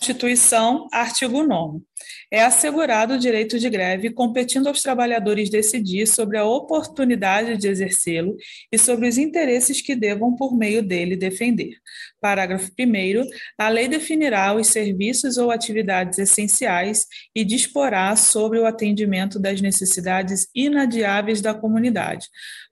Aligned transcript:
Constituição, 0.00 0.88
artigo 0.90 1.42
9. 1.42 1.82
É 2.30 2.42
assegurado 2.42 3.14
o 3.14 3.18
direito 3.18 3.58
de 3.58 3.68
greve, 3.68 4.08
competindo 4.08 4.66
aos 4.66 4.80
trabalhadores 4.80 5.50
decidir 5.50 6.06
sobre 6.06 6.38
a 6.38 6.44
oportunidade 6.44 7.58
de 7.58 7.68
exercê-lo 7.68 8.34
e 8.72 8.78
sobre 8.78 9.06
os 9.06 9.18
interesses 9.18 9.82
que 9.82 9.94
devam, 9.94 10.34
por 10.34 10.56
meio 10.56 10.82
dele, 10.82 11.16
defender. 11.16 11.76
Parágrafo 12.18 12.70
1. 12.80 13.28
A 13.58 13.68
lei 13.68 13.88
definirá 13.88 14.54
os 14.54 14.68
serviços 14.68 15.36
ou 15.36 15.50
atividades 15.50 16.18
essenciais 16.18 17.04
e 17.36 17.44
disporá 17.44 18.16
sobre 18.16 18.58
o 18.58 18.64
atendimento 18.64 19.38
das 19.38 19.60
necessidades 19.60 20.48
inadiáveis 20.54 21.42
da 21.42 21.52
comunidade. 21.52 22.26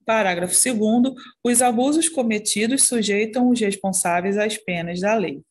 Parágrafo 0.07 0.55
2. 0.55 1.15
Os 1.45 1.61
abusos 1.61 2.09
cometidos 2.09 2.85
sujeitam 2.85 3.51
os 3.51 3.61
responsáveis 3.61 4.39
às 4.39 4.57
penas 4.57 5.01
da 5.01 5.15
lei. 5.15 5.43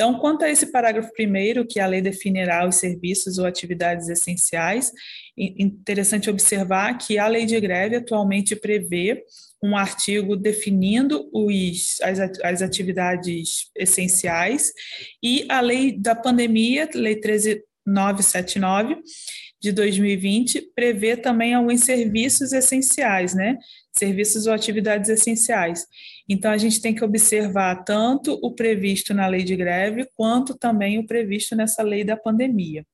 Então, 0.00 0.18
quanto 0.18 0.46
a 0.46 0.48
esse 0.48 0.72
parágrafo 0.72 1.12
primeiro, 1.12 1.66
que 1.66 1.78
a 1.78 1.86
lei 1.86 2.00
definirá 2.00 2.66
os 2.66 2.76
serviços 2.76 3.36
ou 3.36 3.44
atividades 3.44 4.08
essenciais, 4.08 4.90
interessante 5.36 6.30
observar 6.30 6.96
que 6.96 7.18
a 7.18 7.26
lei 7.26 7.44
de 7.44 7.60
greve 7.60 7.96
atualmente 7.96 8.56
prevê 8.56 9.22
um 9.62 9.76
artigo 9.76 10.36
definindo 10.36 11.28
os, 11.34 12.00
as, 12.00 12.18
as 12.42 12.62
atividades 12.62 13.66
essenciais 13.76 14.72
e 15.22 15.44
a 15.50 15.60
lei 15.60 15.92
da 15.92 16.14
pandemia, 16.14 16.88
lei 16.94 17.16
13979 17.16 18.96
de 19.60 19.70
2020, 19.70 20.62
prevê 20.74 21.14
também 21.14 21.52
alguns 21.52 21.84
serviços 21.84 22.54
essenciais, 22.54 23.34
né? 23.34 23.58
Serviços 23.92 24.46
ou 24.46 24.54
atividades 24.54 25.10
essenciais. 25.10 25.84
Então, 26.32 26.52
a 26.52 26.56
gente 26.56 26.80
tem 26.80 26.94
que 26.94 27.04
observar 27.04 27.82
tanto 27.82 28.38
o 28.40 28.54
previsto 28.54 29.12
na 29.12 29.26
lei 29.26 29.42
de 29.42 29.56
greve, 29.56 30.06
quanto 30.14 30.56
também 30.56 30.96
o 30.96 31.04
previsto 31.04 31.56
nessa 31.56 31.82
lei 31.82 32.04
da 32.04 32.16
pandemia. 32.16 32.86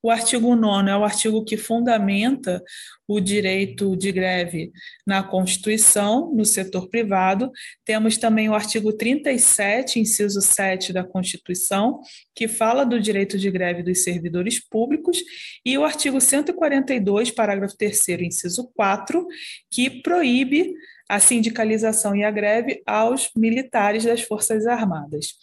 O 0.00 0.08
artigo 0.08 0.54
9 0.54 0.88
é 0.88 0.96
o 0.96 1.02
artigo 1.02 1.44
que 1.44 1.56
fundamenta 1.56 2.62
o 3.08 3.18
direito 3.18 3.96
de 3.96 4.12
greve 4.12 4.70
na 5.04 5.20
Constituição, 5.20 6.32
no 6.32 6.44
setor 6.44 6.88
privado. 6.88 7.50
Temos 7.84 8.18
também 8.18 8.48
o 8.48 8.54
artigo 8.54 8.92
37, 8.92 9.98
inciso 9.98 10.40
7 10.40 10.92
da 10.92 11.02
Constituição, 11.02 12.00
que 12.36 12.46
fala 12.46 12.84
do 12.84 13.00
direito 13.00 13.36
de 13.36 13.50
greve 13.50 13.82
dos 13.82 14.04
servidores 14.04 14.60
públicos, 14.60 15.18
e 15.64 15.76
o 15.76 15.84
artigo 15.84 16.20
142, 16.20 17.32
parágrafo 17.32 17.76
3, 17.76 18.08
inciso 18.20 18.70
4, 18.76 19.26
que 19.72 20.02
proíbe 20.02 20.72
a 21.08 21.20
sindicalização 21.20 22.14
e 22.16 22.24
a 22.24 22.30
greve 22.30 22.82
aos 22.86 23.30
militares 23.36 24.04
das 24.04 24.22
Forças 24.22 24.66
Armadas. 24.66 25.34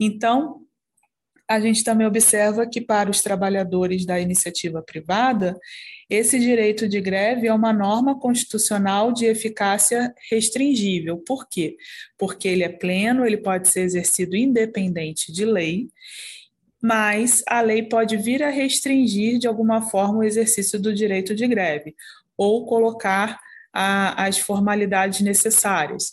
Então, 0.00 0.62
a 1.48 1.60
gente 1.60 1.84
também 1.84 2.06
observa 2.06 2.66
que, 2.66 2.80
para 2.80 3.10
os 3.10 3.20
trabalhadores 3.20 4.06
da 4.06 4.18
iniciativa 4.18 4.80
privada, 4.80 5.58
esse 6.08 6.38
direito 6.38 6.88
de 6.88 7.00
greve 7.00 7.46
é 7.46 7.52
uma 7.52 7.72
norma 7.72 8.18
constitucional 8.18 9.12
de 9.12 9.26
eficácia 9.26 10.14
restringível. 10.30 11.18
Por 11.18 11.48
quê? 11.48 11.76
Porque 12.16 12.48
ele 12.48 12.62
é 12.62 12.68
pleno, 12.68 13.26
ele 13.26 13.36
pode 13.36 13.68
ser 13.68 13.80
exercido 13.80 14.36
independente 14.36 15.30
de 15.32 15.44
lei, 15.44 15.88
mas 16.82 17.42
a 17.46 17.60
lei 17.60 17.82
pode 17.82 18.16
vir 18.16 18.42
a 18.42 18.50
restringir 18.50 19.38
de 19.38 19.46
alguma 19.46 19.82
forma 19.82 20.18
o 20.18 20.24
exercício 20.24 20.80
do 20.80 20.92
direito 20.92 21.34
de 21.34 21.46
greve 21.46 21.94
ou 22.36 22.66
colocar 22.66 23.38
a, 23.72 24.26
as 24.26 24.38
formalidades 24.38 25.20
necessárias. 25.20 26.12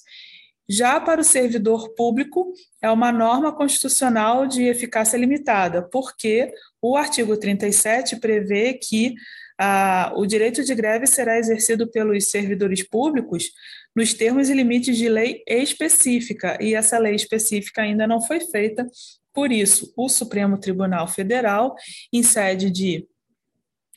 Já 0.69 0.99
para 0.99 1.21
o 1.21 1.23
servidor 1.23 1.95
público, 1.95 2.53
é 2.79 2.91
uma 2.91 3.11
norma 3.11 3.51
constitucional 3.51 4.45
de 4.45 4.63
eficácia 4.65 5.17
limitada, 5.17 5.81
porque 5.81 6.53
o 6.79 6.95
artigo 6.95 7.35
37 7.35 8.17
prevê 8.17 8.75
que 8.75 9.15
ah, 9.59 10.13
o 10.15 10.27
direito 10.27 10.63
de 10.63 10.73
greve 10.75 11.07
será 11.07 11.39
exercido 11.39 11.89
pelos 11.89 12.25
servidores 12.27 12.87
públicos 12.87 13.51
nos 13.95 14.13
termos 14.13 14.47
e 14.47 14.53
limites 14.53 14.95
de 14.95 15.09
lei 15.09 15.43
específica, 15.47 16.57
e 16.61 16.75
essa 16.75 16.99
lei 16.99 17.15
específica 17.15 17.81
ainda 17.81 18.05
não 18.05 18.21
foi 18.21 18.39
feita. 18.39 18.85
Por 19.33 19.51
isso, 19.51 19.91
o 19.97 20.07
Supremo 20.07 20.57
Tribunal 20.57 21.07
Federal, 21.07 21.75
em 22.13 22.21
sede 22.21 22.69
de 22.69 23.07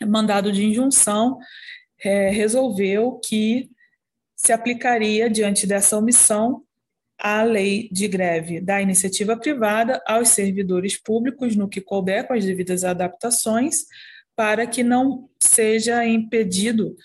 mandado 0.05 0.51
de 0.51 0.65
injunção, 0.65 1.39
é, 2.03 2.31
resolveu 2.31 3.21
que 3.25 3.71
se 4.37 4.53
aplicaria, 4.53 5.31
diante 5.31 5.67
dessa 5.67 5.97
omissão, 5.97 6.65
a 7.19 7.45
lei 7.45 7.89
de 7.93 8.09
greve 8.09 8.61
da 8.61 8.83
iniciativa 8.83 9.37
privada 9.37 10.03
aos 10.05 10.31
servidores 10.31 11.01
públicos, 11.01 11.55
no 11.55 11.69
que 11.69 11.81
couber, 11.81 12.27
com 12.27 12.35
as 12.35 12.45
devidas 12.45 12.83
adaptações, 12.83 13.87
para 14.35 14.67
que 14.67 14.83
não 14.83 15.29
seja 15.41 16.05
impedido, 16.05 16.97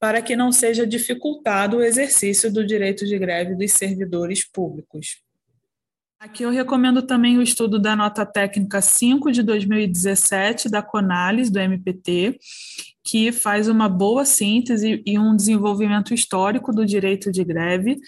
para 0.00 0.22
que 0.22 0.34
não 0.34 0.50
seja 0.50 0.86
dificultado 0.86 1.76
o 1.76 1.82
exercício 1.82 2.50
do 2.50 2.64
direito 2.64 3.04
de 3.04 3.18
greve 3.18 3.54
dos 3.54 3.72
servidores 3.72 4.48
públicos. 4.48 5.20
Aqui 6.18 6.42
eu 6.42 6.50
recomendo 6.50 7.02
também 7.02 7.36
o 7.36 7.42
estudo 7.42 7.78
da 7.78 7.94
nota 7.94 8.24
técnica 8.24 8.80
5 8.80 9.30
de 9.30 9.42
2017 9.42 10.70
da 10.70 10.82
Conalis, 10.82 11.50
do 11.50 11.58
MPT, 11.58 12.38
que 13.06 13.30
faz 13.30 13.68
uma 13.68 13.88
boa 13.88 14.24
síntese 14.24 15.00
e 15.06 15.16
um 15.16 15.36
desenvolvimento 15.36 16.12
histórico 16.12 16.72
do 16.72 16.84
direito 16.84 17.30
de 17.30 17.44
greve, 17.44 17.98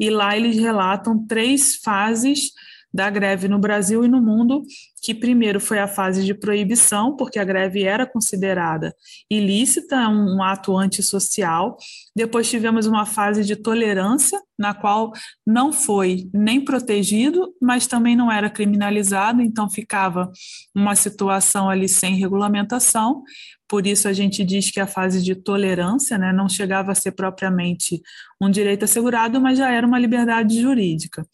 e 0.00 0.08
lá 0.08 0.34
eles 0.34 0.56
relatam 0.56 1.26
três 1.26 1.76
fases 1.76 2.52
da 2.92 3.10
greve 3.10 3.48
no 3.48 3.58
Brasil 3.58 4.02
e 4.02 4.08
no 4.08 4.22
mundo, 4.22 4.62
que 5.06 5.14
primeiro 5.14 5.60
foi 5.60 5.78
a 5.78 5.86
fase 5.86 6.24
de 6.24 6.34
proibição, 6.34 7.14
porque 7.14 7.38
a 7.38 7.44
greve 7.44 7.84
era 7.84 8.04
considerada 8.04 8.92
ilícita, 9.30 10.08
um, 10.08 10.38
um 10.38 10.42
ato 10.42 10.76
antissocial. 10.76 11.76
Depois 12.12 12.50
tivemos 12.50 12.86
uma 12.86 13.06
fase 13.06 13.44
de 13.44 13.54
tolerância, 13.54 14.36
na 14.58 14.74
qual 14.74 15.12
não 15.46 15.72
foi 15.72 16.28
nem 16.34 16.60
protegido, 16.60 17.54
mas 17.62 17.86
também 17.86 18.16
não 18.16 18.32
era 18.32 18.50
criminalizado, 18.50 19.40
então 19.40 19.70
ficava 19.70 20.28
uma 20.74 20.96
situação 20.96 21.70
ali 21.70 21.88
sem 21.88 22.16
regulamentação 22.16 23.22
por 23.68 23.86
isso 23.86 24.06
a 24.06 24.12
gente 24.12 24.44
diz 24.44 24.70
que 24.70 24.78
a 24.78 24.86
fase 24.86 25.22
de 25.22 25.34
tolerância 25.34 26.16
né, 26.16 26.32
não 26.32 26.48
chegava 26.48 26.92
a 26.92 26.94
ser 26.94 27.12
propriamente 27.12 28.00
um 28.40 28.48
direito 28.48 28.84
assegurado, 28.84 29.40
mas 29.40 29.58
já 29.58 29.70
era 29.70 29.86
uma 29.86 29.98
liberdade 29.98 30.60
jurídica. 30.60 31.26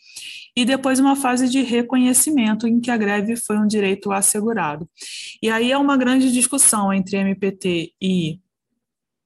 E 0.56 0.65
depois 0.65 0.99
uma 0.99 1.16
fase 1.16 1.49
de 1.49 1.62
reconhecimento, 1.62 2.66
em 2.66 2.81
que 2.81 2.91
a 2.91 2.97
greve 2.97 3.37
foi 3.37 3.59
um 3.62 3.66
direito 3.66 4.12
assegurado. 4.12 4.88
E 5.42 5.50
aí 5.50 5.72
é 5.72 5.78
uma 5.78 5.96
grande 5.96 6.32
discussão 6.32 6.92
entre 6.92 7.16
MPT 7.16 7.92
e 8.00 8.38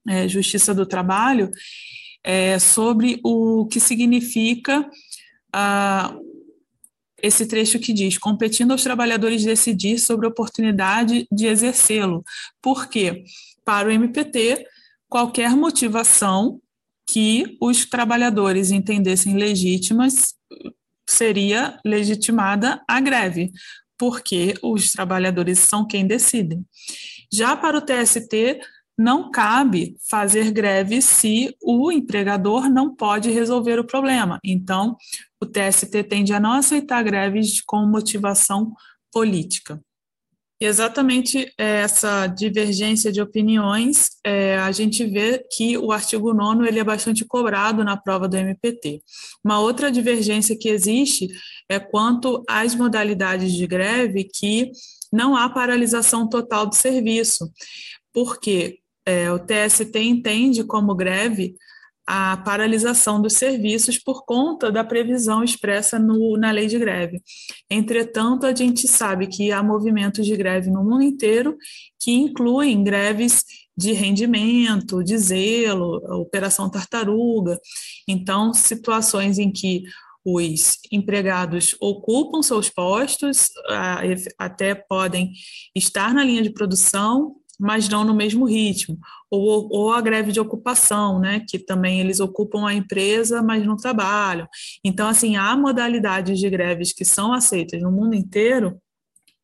é, 0.09 0.29
Justiça 0.29 0.75
do 0.75 0.87
Trabalho 0.87 1.51
é, 2.23 2.59
sobre 2.59 3.21
o 3.25 3.67
que 3.67 3.81
significa 3.81 4.89
a, 5.53 6.17
esse 7.23 7.47
trecho 7.47 7.79
que 7.79 7.93
diz: 7.93 8.19
competindo 8.19 8.73
aos 8.73 8.83
trabalhadores 8.83 9.45
decidir 9.45 9.99
sobre 9.99 10.27
a 10.27 10.31
oportunidade 10.31 11.27
de 11.31 11.47
exercê-lo. 11.47 12.25
Porque, 12.61 13.25
para 13.65 13.89
o 13.89 13.91
MPT, 13.91 14.67
qualquer 15.09 15.51
motivação 15.57 16.61
que 17.09 17.57
os 17.61 17.87
trabalhadores 17.87 18.71
entendessem 18.71 19.37
legítimas 19.37 20.35
seria 21.09 21.79
legitimada 21.85 22.83
a 22.89 23.01
greve, 23.01 23.53
porque 23.99 24.55
os 24.63 24.93
trabalhadores 24.93 25.59
são 25.59 25.87
quem 25.87 26.07
decidem. 26.07 26.65
Já 27.33 27.57
para 27.57 27.79
o 27.79 27.81
TST, 27.81 28.61
não 28.99 29.31
cabe 29.31 29.97
fazer 30.09 30.51
greve 30.51 31.03
se 31.03 31.55
o 31.63 31.93
empregador 31.93 32.69
não 32.69 32.95
pode 32.95 33.31
resolver 33.31 33.79
o 33.79 33.87
problema. 33.87 34.39
Então, 34.43 34.97
o 35.41 35.45
TST 35.45 36.03
tende 36.05 36.33
a 36.33 36.41
não 36.41 36.53
aceitar 36.53 37.03
greves 37.03 37.61
com 37.61 37.85
motivação 37.87 38.73
política. 39.13 39.81
E 40.59 40.65
exatamente 40.65 41.53
é, 41.59 41.81
essa 41.81 42.27
divergência 42.27 43.13
de 43.13 43.21
opiniões, 43.21 44.11
é, 44.25 44.57
a 44.57 44.73
gente 44.73 45.05
vê 45.05 45.45
que 45.55 45.77
o 45.77 45.93
artigo 45.93 46.33
9 46.33 46.67
ele 46.67 46.79
é 46.79 46.85
bastante 46.85 47.27
cobrado 47.27 47.85
na 47.85 47.97
prova 47.97 48.27
do 48.27 48.37
MPT. 48.37 49.03
Uma 49.45 49.61
outra 49.61 49.91
divergência 49.91 50.57
que 50.59 50.71
existe 50.71 51.29
é 51.69 51.79
quanto 51.79 52.43
às 52.49 52.75
modalidades 52.75 53.53
de 53.53 53.67
greve 53.67 54.25
que 54.25 54.71
não 55.13 55.37
há 55.37 55.49
paralisação 55.51 56.27
total 56.27 56.67
do 56.67 56.75
serviço, 56.75 57.51
porque 58.13 58.79
é, 59.05 59.31
o 59.31 59.39
TST 59.39 59.99
entende 59.99 60.65
como 60.65 60.95
greve 60.95 61.55
a 62.07 62.37
paralisação 62.37 63.21
dos 63.21 63.33
serviços 63.33 63.99
por 63.99 64.25
conta 64.25 64.71
da 64.71 64.85
previsão 64.85 65.43
expressa 65.43 65.99
no, 65.99 66.37
na 66.37 66.53
lei 66.53 66.69
de 66.69 66.79
greve. 66.79 67.21
Entretanto, 67.69 68.47
a 68.47 68.55
gente 68.55 68.87
sabe 68.87 69.27
que 69.27 69.51
há 69.51 69.63
movimentos 69.63 70.25
de 70.25 70.37
greve 70.37 70.71
no 70.71 70.85
mundo 70.85 71.03
inteiro 71.03 71.57
que 71.99 72.13
incluem 72.13 72.85
greves 72.85 73.45
de 73.77 73.93
rendimento, 73.93 75.03
de 75.03 75.19
zelo, 75.19 75.97
operação 76.21 76.71
tartaruga. 76.71 77.59
Então, 78.09 78.55
situações 78.55 79.39
em 79.39 79.51
que 79.51 79.83
os 80.25 80.79
empregados 80.91 81.77
ocupam 81.81 82.43
seus 82.43 82.69
postos, 82.69 83.51
até 84.39 84.75
podem 84.75 85.33
estar 85.75 86.13
na 86.13 86.25
linha 86.25 86.43
de 86.43 86.51
produção, 86.51 87.37
mas 87.59 87.89
não 87.89 88.05
no 88.05 88.15
mesmo 88.15 88.45
ritmo. 88.45 88.99
Ou, 89.31 89.69
ou, 89.71 89.93
a 89.93 90.01
greve 90.01 90.33
de 90.33 90.41
ocupação, 90.41 91.19
né, 91.19 91.43
que 91.49 91.59
também 91.59 92.01
eles 92.01 92.21
ocupam 92.21 92.67
a 92.67 92.75
empresa, 92.75 93.43
mas 93.43 93.65
não 93.65 93.77
trabalham. 93.77 94.47
Então, 94.85 95.09
assim, 95.09 95.37
há 95.37 95.57
modalidades 95.57 96.39
de 96.39 96.49
greves 96.51 96.93
que 96.93 97.05
são 97.05 97.33
aceitas 97.33 97.81
no 97.83 97.91
mundo 97.91 98.15
inteiro, 98.15 98.81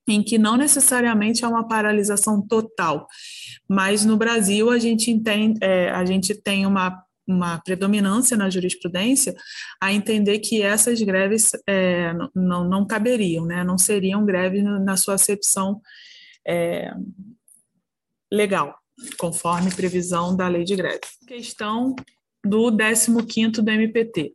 em 0.06 0.22
que 0.22 0.36
não 0.36 0.56
necessariamente 0.56 1.44
há 1.44 1.48
uma 1.48 1.66
paralisação 1.66 2.44
total, 2.44 3.06
mas 3.68 4.04
no 4.04 4.16
Brasil 4.16 4.68
a 4.68 4.78
gente, 4.78 5.10
entende, 5.10 5.58
é, 5.62 5.90
a 5.90 6.04
gente 6.04 6.34
tem 6.34 6.66
uma 6.66 7.02
uma 7.26 7.58
predominância 7.60 8.36
na 8.36 8.50
jurisprudência 8.50 9.34
a 9.80 9.92
entender 9.92 10.40
que 10.40 10.60
essas 10.60 11.00
greves 11.00 11.50
é, 11.68 12.12
não, 12.34 12.68
não 12.68 12.86
caberiam, 12.86 13.46
né? 13.46 13.62
não 13.62 13.78
seriam 13.78 14.24
greves 14.24 14.62
na 14.62 14.96
sua 14.96 15.14
acepção 15.14 15.80
é, 16.46 16.92
legal, 18.32 18.75
conforme 19.19 19.70
previsão 19.70 20.34
da 20.34 20.49
lei 20.49 20.64
de 20.64 20.75
greve. 20.75 21.00
Questão 21.26 21.94
do 22.43 22.73
15º 22.73 23.61
do 23.61 23.70
MPT. 23.70 24.32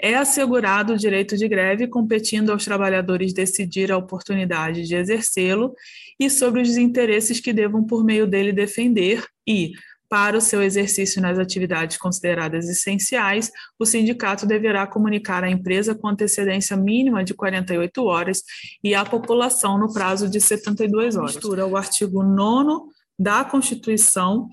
É 0.00 0.14
assegurado 0.14 0.94
o 0.94 0.96
direito 0.96 1.36
de 1.36 1.48
greve, 1.48 1.86
competindo 1.86 2.50
aos 2.50 2.64
trabalhadores 2.64 3.32
decidir 3.32 3.90
a 3.92 3.98
oportunidade 3.98 4.84
de 4.84 4.94
exercê-lo 4.94 5.74
e 6.18 6.30
sobre 6.30 6.60
os 6.60 6.76
interesses 6.76 7.40
que 7.40 7.52
devam, 7.52 7.84
por 7.84 8.04
meio 8.04 8.26
dele, 8.26 8.52
defender 8.52 9.24
e, 9.46 9.72
para 10.08 10.36
o 10.36 10.40
seu 10.40 10.60
exercício 10.62 11.22
nas 11.22 11.38
atividades 11.38 11.96
consideradas 11.96 12.68
essenciais, 12.68 13.50
o 13.78 13.86
sindicato 13.86 14.44
deverá 14.44 14.86
comunicar 14.86 15.44
à 15.44 15.50
empresa 15.50 15.94
com 15.94 16.08
antecedência 16.08 16.76
mínima 16.76 17.24
de 17.24 17.32
48 17.32 18.04
horas 18.04 18.42
e 18.82 18.94
à 18.94 19.04
população 19.04 19.78
no 19.78 19.92
prazo 19.92 20.28
de 20.28 20.40
72 20.40 21.16
horas. 21.16 21.34
Mistura 21.34 21.66
o 21.66 21.76
artigo 21.76 22.22
9 22.22 22.92
da 23.18 23.44
Constituição 23.44 24.48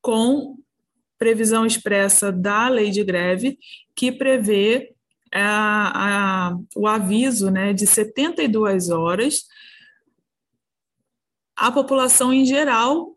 com 0.00 0.56
previsão 1.18 1.66
expressa 1.66 2.30
da 2.30 2.68
lei 2.68 2.90
de 2.90 3.02
greve, 3.02 3.58
que 3.94 4.12
prevê 4.12 4.94
a, 5.32 6.48
a, 6.50 6.58
o 6.76 6.86
aviso 6.86 7.50
né, 7.50 7.72
de 7.72 7.86
72 7.86 8.88
horas 8.88 9.44
à 11.56 11.70
população 11.70 12.32
em 12.32 12.44
geral 12.44 13.14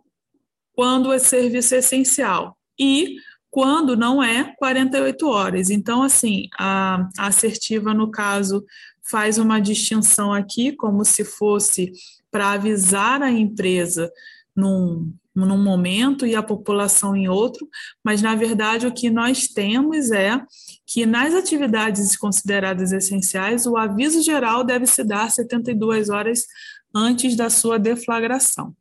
quando 0.74 1.14
é 1.14 1.20
serviço 1.20 1.76
essencial 1.76 2.58
e 2.80 3.18
quando 3.52 3.98
não 3.98 4.24
é 4.24 4.56
48 4.58 5.28
horas. 5.28 5.70
Então, 5.70 6.02
assim, 6.02 6.48
a, 6.58 7.08
a 7.18 7.28
assertiva, 7.28 7.94
no 7.94 8.10
caso, 8.10 8.66
faz 9.04 9.38
uma 9.38 9.60
distinção 9.60 10.34
aqui, 10.34 10.72
como 10.72 11.04
se 11.04 11.26
fosse 11.26 11.92
para 12.32 12.52
avisar 12.52 13.22
a 13.22 13.30
empresa 13.30 14.10
num, 14.56 15.14
num 15.36 15.62
momento 15.62 16.26
e 16.26 16.36
a 16.36 16.44
população 16.44 17.16
em 17.16 17.28
outro, 17.28 17.68
mas 18.04 18.22
na 18.22 18.36
verdade 18.36 18.86
o 18.86 18.94
que 18.94 19.10
nós 19.10 19.48
temos 19.48 20.12
é 20.12 20.42
que 20.86 21.06
nas 21.06 21.34
atividades 21.34 22.18
consideradas 22.18 22.92
essenciais, 22.92 23.66
o 23.66 23.78
aviso 23.78 24.22
geral 24.22 24.64
deve 24.64 24.86
se 24.86 25.04
dar 25.04 25.32
72 25.32 26.10
horas 26.10 26.46
antes 26.94 27.36
da 27.36 27.50
sua 27.50 27.80
deflagração. 27.80 28.76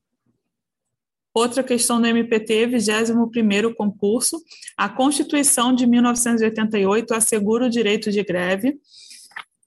Outra 1.33 1.63
questão 1.63 2.01
do 2.01 2.09
MPT, 2.09 2.67
21º 2.67 3.73
concurso, 3.75 4.43
a 4.77 4.89
Constituição 4.89 5.73
de 5.73 5.87
1988 5.87 7.15
assegura 7.15 7.67
o 7.67 7.71
direito 7.71 8.11
de 8.11 8.25
greve, 8.25 8.81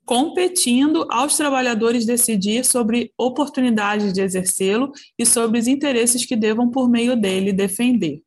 competindo 0.06 1.08
aos 1.10 1.38
trabalhadores 1.38 2.06
decidir 2.06 2.66
sobre 2.66 3.12
oportunidades 3.18 4.14
de 4.14 4.22
exercê-lo 4.22 4.92
e 5.18 5.26
sobre 5.26 5.60
os 5.60 5.68
interesses 5.68 6.26
que 6.26 6.36
devam, 6.36 6.70
por 6.70 6.90
meio 6.90 7.16
dele, 7.16 7.54
defender. 7.54 8.22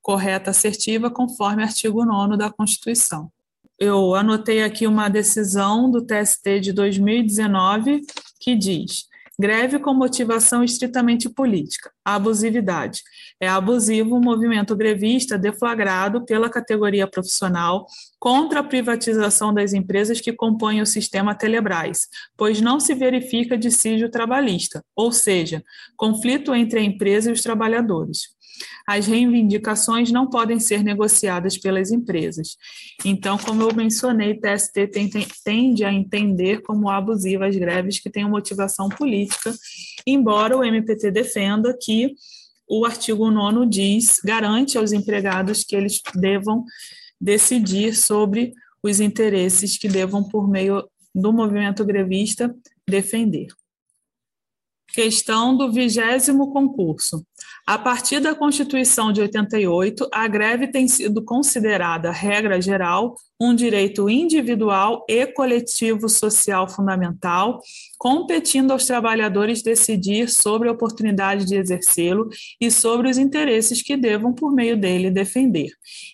Correta 0.00 0.50
assertiva, 0.50 1.10
conforme 1.10 1.62
artigo 1.62 2.04
9 2.04 2.36
da 2.36 2.50
Constituição. 2.50 3.30
Eu 3.78 4.14
anotei 4.14 4.62
aqui 4.62 4.86
uma 4.86 5.08
decisão 5.08 5.90
do 5.90 6.04
TST 6.04 6.60
de 6.60 6.72
2019 6.72 8.02
que 8.40 8.56
diz: 8.56 9.08
Greve 9.40 9.78
com 9.78 9.94
motivação 9.94 10.62
estritamente 10.62 11.28
política. 11.28 11.90
Abusividade. 12.04 13.02
É 13.40 13.48
abusivo 13.48 14.16
o 14.16 14.20
movimento 14.20 14.76
grevista 14.76 15.38
deflagrado 15.38 16.24
pela 16.24 16.50
categoria 16.50 17.06
profissional 17.06 17.86
contra 18.20 18.60
a 18.60 18.64
privatização 18.64 19.52
das 19.52 19.72
empresas 19.72 20.20
que 20.20 20.32
compõem 20.32 20.82
o 20.82 20.86
sistema 20.86 21.34
Telebrás, 21.34 22.08
pois 22.36 22.60
não 22.60 22.78
se 22.78 22.94
verifica 22.94 23.56
dissídio 23.56 24.10
trabalhista, 24.10 24.84
ou 24.94 25.10
seja, 25.10 25.62
conflito 25.96 26.54
entre 26.54 26.78
a 26.78 26.82
empresa 26.82 27.30
e 27.30 27.32
os 27.32 27.42
trabalhadores 27.42 28.32
as 28.86 29.06
reivindicações 29.06 30.10
não 30.10 30.28
podem 30.28 30.58
ser 30.58 30.82
negociadas 30.82 31.56
pelas 31.58 31.90
empresas. 31.90 32.56
Então, 33.04 33.38
como 33.38 33.62
eu 33.62 33.74
mencionei, 33.74 34.34
TST 34.38 34.90
tende 35.44 35.84
a 35.84 35.92
entender 35.92 36.62
como 36.62 36.90
abusivas 36.90 37.56
greves 37.56 38.00
que 38.00 38.10
tenham 38.10 38.30
motivação 38.30 38.88
política, 38.88 39.54
embora 40.06 40.56
o 40.56 40.64
MPT 40.64 41.10
defenda 41.10 41.76
que 41.80 42.14
o 42.68 42.86
artigo 42.86 43.30
9 43.30 43.66
diz, 43.66 44.18
garante 44.24 44.78
aos 44.78 44.92
empregados 44.92 45.62
que 45.64 45.76
eles 45.76 46.00
devam 46.14 46.64
decidir 47.20 47.94
sobre 47.94 48.52
os 48.82 48.98
interesses 48.98 49.78
que 49.78 49.88
devam, 49.88 50.24
por 50.24 50.48
meio 50.48 50.88
do 51.14 51.32
movimento 51.32 51.84
grevista, 51.84 52.54
defender. 52.88 53.48
Questão 54.92 55.56
do 55.56 55.72
vigésimo 55.72 56.52
concurso. 56.52 57.24
A 57.66 57.78
partir 57.78 58.20
da 58.20 58.34
Constituição 58.34 59.12
de 59.12 59.20
88, 59.20 60.08
a 60.12 60.26
greve 60.26 60.66
tem 60.66 60.88
sido 60.88 61.24
considerada, 61.24 62.10
regra 62.10 62.60
geral, 62.60 63.14
um 63.40 63.54
direito 63.54 64.08
individual 64.10 65.04
e 65.08 65.26
coletivo 65.26 66.08
social 66.08 66.68
fundamental, 66.68 67.60
competindo 67.98 68.72
aos 68.72 68.84
trabalhadores 68.84 69.62
decidir 69.62 70.28
sobre 70.28 70.68
a 70.68 70.72
oportunidade 70.72 71.44
de 71.44 71.56
exercê-lo 71.56 72.28
e 72.60 72.70
sobre 72.70 73.08
os 73.08 73.16
interesses 73.16 73.80
que 73.80 73.96
devam, 73.96 74.34
por 74.34 74.52
meio 74.52 74.76
dele, 74.76 75.10
defender. 75.10 75.70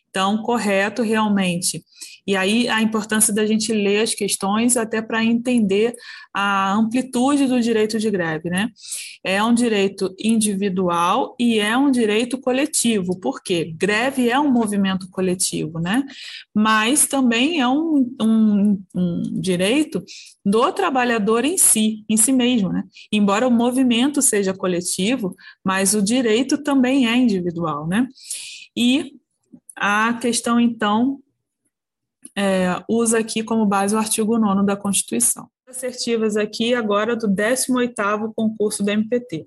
Então, 0.09 0.43
correto 0.43 1.03
realmente 1.03 1.83
e 2.29 2.37
aí 2.37 2.69
a 2.69 2.83
importância 2.83 3.33
da 3.33 3.47
gente 3.47 3.73
ler 3.73 4.03
as 4.03 4.13
questões 4.13 4.77
até 4.77 5.01
para 5.01 5.25
entender 5.25 5.95
a 6.31 6.75
amplitude 6.75 7.47
do 7.47 7.59
direito 7.59 7.99
de 7.99 8.11
greve, 8.11 8.51
né? 8.51 8.69
É 9.25 9.43
um 9.43 9.55
direito 9.55 10.15
individual 10.19 11.35
e 11.41 11.59
é 11.59 11.75
um 11.75 11.91
direito 11.91 12.38
coletivo, 12.38 13.19
porque 13.19 13.73
greve 13.75 14.29
é 14.29 14.38
um 14.38 14.53
movimento 14.53 15.09
coletivo, 15.09 15.81
né? 15.81 16.05
Mas 16.55 17.07
também 17.07 17.61
é 17.62 17.67
um, 17.67 18.15
um, 18.21 18.85
um 18.95 19.23
direito 19.41 20.05
do 20.45 20.71
trabalhador 20.71 21.47
em 21.47 21.57
si, 21.57 22.05
em 22.11 22.19
si 22.19 22.31
mesmo, 22.31 22.71
né? 22.71 22.85
Embora 23.11 23.49
o 23.49 23.50
movimento 23.50 24.21
seja 24.21 24.53
coletivo, 24.53 25.35
mas 25.65 25.95
o 25.95 26.03
direito 26.03 26.62
também 26.62 27.09
é 27.09 27.17
individual, 27.17 27.88
né? 27.88 28.07
E 28.77 29.15
a 29.80 30.14
questão, 30.14 30.58
então, 30.58 31.20
é, 32.37 32.82
usa 32.88 33.18
aqui 33.18 33.42
como 33.42 33.66
base 33.66 33.94
o 33.94 33.99
artigo 33.99 34.38
9 34.38 34.64
da 34.64 34.76
Constituição. 34.76 35.50
Assertivas 35.69 36.35
aqui 36.35 36.73
agora 36.73 37.15
do 37.15 37.29
18º 37.29 38.33
concurso 38.35 38.83
do 38.83 38.91
MPT. 38.91 39.47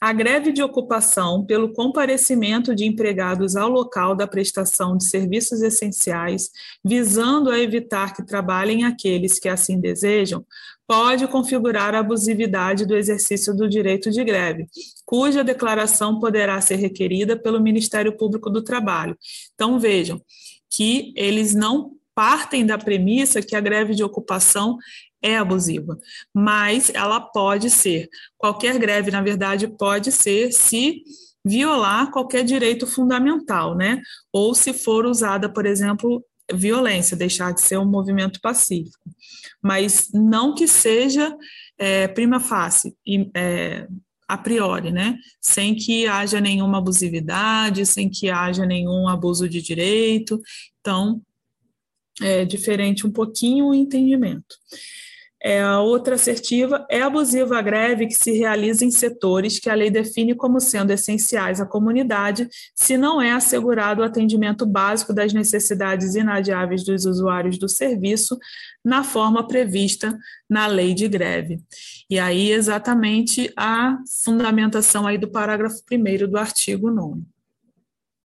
A 0.00 0.12
greve 0.12 0.52
de 0.52 0.62
ocupação 0.62 1.44
pelo 1.44 1.72
comparecimento 1.72 2.72
de 2.72 2.84
empregados 2.84 3.56
ao 3.56 3.68
local 3.68 4.14
da 4.14 4.28
prestação 4.28 4.96
de 4.96 5.04
serviços 5.04 5.62
essenciais, 5.62 6.50
visando 6.84 7.50
a 7.50 7.58
evitar 7.58 8.14
que 8.14 8.24
trabalhem 8.24 8.84
aqueles 8.84 9.40
que 9.40 9.48
assim 9.48 9.80
desejam, 9.80 10.46
pode 10.86 11.26
configurar 11.26 11.96
a 11.96 11.98
abusividade 11.98 12.86
do 12.86 12.96
exercício 12.96 13.52
do 13.52 13.68
direito 13.68 14.08
de 14.08 14.22
greve, 14.22 14.68
cuja 15.04 15.42
declaração 15.42 16.20
poderá 16.20 16.60
ser 16.60 16.76
requerida 16.76 17.36
pelo 17.36 17.60
Ministério 17.60 18.16
Público 18.16 18.48
do 18.48 18.62
Trabalho. 18.62 19.18
Então, 19.52 19.80
vejam 19.80 20.22
que 20.70 21.12
eles 21.16 21.56
não 21.56 21.96
partem 22.16 22.64
da 22.64 22.78
premissa 22.78 23.42
que 23.42 23.54
a 23.54 23.60
greve 23.60 23.94
de 23.94 24.02
ocupação 24.02 24.78
é 25.22 25.36
abusiva, 25.36 25.98
mas 26.34 26.90
ela 26.94 27.20
pode 27.20 27.68
ser. 27.68 28.08
Qualquer 28.38 28.78
greve, 28.78 29.10
na 29.10 29.20
verdade, 29.20 29.68
pode 29.68 30.10
ser 30.10 30.50
se 30.50 31.02
violar 31.44 32.10
qualquer 32.10 32.42
direito 32.42 32.86
fundamental, 32.86 33.76
né? 33.76 34.00
Ou 34.32 34.54
se 34.54 34.72
for 34.72 35.04
usada, 35.04 35.52
por 35.52 35.66
exemplo, 35.66 36.24
violência, 36.52 37.16
deixar 37.16 37.52
de 37.52 37.60
ser 37.60 37.76
um 37.76 37.84
movimento 37.84 38.40
pacífico. 38.40 39.10
Mas 39.62 40.08
não 40.12 40.54
que 40.54 40.66
seja 40.66 41.36
é, 41.78 42.08
prima 42.08 42.40
facie, 42.40 42.96
é, 43.34 43.86
a 44.26 44.38
priori, 44.38 44.90
né? 44.90 45.18
Sem 45.40 45.74
que 45.74 46.06
haja 46.06 46.40
nenhuma 46.40 46.78
abusividade, 46.78 47.84
sem 47.84 48.08
que 48.08 48.30
haja 48.30 48.64
nenhum 48.64 49.06
abuso 49.06 49.48
de 49.48 49.60
direito. 49.60 50.40
Então, 50.80 51.20
é 52.20 52.44
diferente 52.44 53.06
um 53.06 53.10
pouquinho 53.10 53.66
o 53.66 53.74
entendimento. 53.74 54.56
É, 55.42 55.62
a 55.62 55.80
outra 55.80 56.14
assertiva 56.14 56.84
é 56.90 57.02
abusiva 57.02 57.58
a 57.58 57.62
greve 57.62 58.06
que 58.06 58.14
se 58.14 58.32
realiza 58.32 58.84
em 58.84 58.90
setores 58.90 59.60
que 59.60 59.68
a 59.68 59.74
lei 59.74 59.90
define 59.90 60.34
como 60.34 60.58
sendo 60.60 60.90
essenciais 60.90 61.60
à 61.60 61.66
comunidade, 61.66 62.48
se 62.74 62.96
não 62.96 63.20
é 63.20 63.30
assegurado 63.30 64.00
o 64.00 64.04
atendimento 64.04 64.66
básico 64.66 65.12
das 65.12 65.32
necessidades 65.32 66.14
inadiáveis 66.14 66.84
dos 66.84 67.04
usuários 67.04 67.58
do 67.58 67.68
serviço 67.68 68.36
na 68.84 69.04
forma 69.04 69.46
prevista 69.46 70.18
na 70.48 70.66
lei 70.66 70.94
de 70.94 71.06
greve. 71.06 71.60
E 72.10 72.18
aí, 72.18 72.50
exatamente 72.50 73.52
a 73.56 73.98
fundamentação 74.24 75.06
aí 75.06 75.18
do 75.18 75.30
parágrafo 75.30 75.80
1 75.92 76.28
do 76.28 76.38
artigo 76.38 76.90
9. 76.90 77.22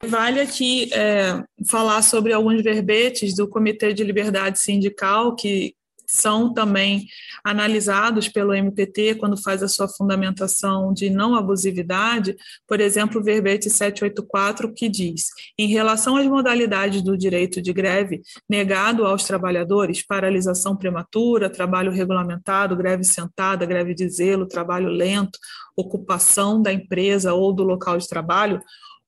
Vale 0.07 0.41
aqui 0.41 0.91
é, 0.93 1.43
falar 1.67 2.01
sobre 2.01 2.33
alguns 2.33 2.61
verbetes 2.61 3.35
do 3.35 3.47
Comitê 3.47 3.93
de 3.93 4.03
Liberdade 4.03 4.59
Sindical, 4.59 5.35
que, 5.35 5.75
são 6.11 6.53
também 6.53 7.07
analisados 7.41 8.27
pelo 8.27 8.53
MPT 8.53 9.15
quando 9.15 9.41
faz 9.41 9.63
a 9.63 9.67
sua 9.69 9.87
fundamentação 9.87 10.93
de 10.93 11.09
não 11.09 11.35
abusividade, 11.35 12.35
por 12.67 12.81
exemplo, 12.81 13.21
o 13.21 13.23
verbete 13.23 13.69
784, 13.69 14.73
que 14.73 14.89
diz: 14.89 15.27
em 15.57 15.67
relação 15.67 16.17
às 16.17 16.27
modalidades 16.27 17.01
do 17.01 17.17
direito 17.17 17.61
de 17.61 17.71
greve 17.71 18.21
negado 18.49 19.05
aos 19.05 19.23
trabalhadores, 19.23 20.05
paralisação 20.05 20.75
prematura, 20.75 21.49
trabalho 21.49 21.91
regulamentado, 21.91 22.75
greve 22.75 23.05
sentada, 23.05 23.65
greve 23.65 23.95
de 23.95 24.09
zelo, 24.09 24.45
trabalho 24.45 24.89
lento, 24.89 25.39
ocupação 25.77 26.61
da 26.61 26.73
empresa 26.73 27.33
ou 27.33 27.53
do 27.53 27.63
local 27.63 27.97
de 27.97 28.07
trabalho, 28.07 28.61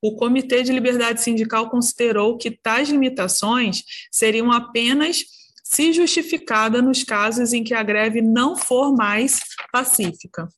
o 0.03 0.17
Comitê 0.17 0.63
de 0.63 0.73
Liberdade 0.73 1.21
Sindical 1.21 1.69
considerou 1.69 2.37
que 2.37 2.51
tais 2.51 2.89
limitações 2.89 3.83
seriam 4.11 4.51
apenas 4.51 5.23
se 5.63 5.93
justificada 5.93 6.81
nos 6.81 7.05
casos 7.05 7.53
em 7.53 7.63
que 7.63 7.73
a 7.73 7.81
greve 7.81 8.21
não 8.21 8.57
for 8.57 8.93
mais 8.93 9.39
pacífica. 9.71 10.49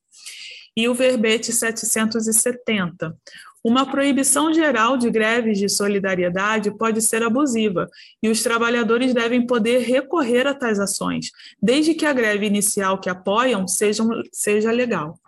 E 0.75 0.89
o 0.89 0.95
verbete 0.95 1.53
770. 1.53 3.15
Uma 3.63 3.85
proibição 3.85 4.51
geral 4.51 4.97
de 4.97 5.11
greves 5.11 5.59
de 5.59 5.69
solidariedade 5.69 6.75
pode 6.75 7.01
ser 7.03 7.21
abusiva 7.21 7.87
e 8.23 8.29
os 8.29 8.41
trabalhadores 8.41 9.13
devem 9.13 9.45
poder 9.45 9.81
recorrer 9.81 10.47
a 10.47 10.55
tais 10.55 10.79
ações, 10.79 11.27
desde 11.61 11.93
que 11.93 12.05
a 12.05 12.13
greve 12.13 12.47
inicial 12.47 12.99
que 12.99 13.09
apoiam 13.09 13.67
seja, 13.67 14.03
seja 14.31 14.71
legal. 14.71 15.19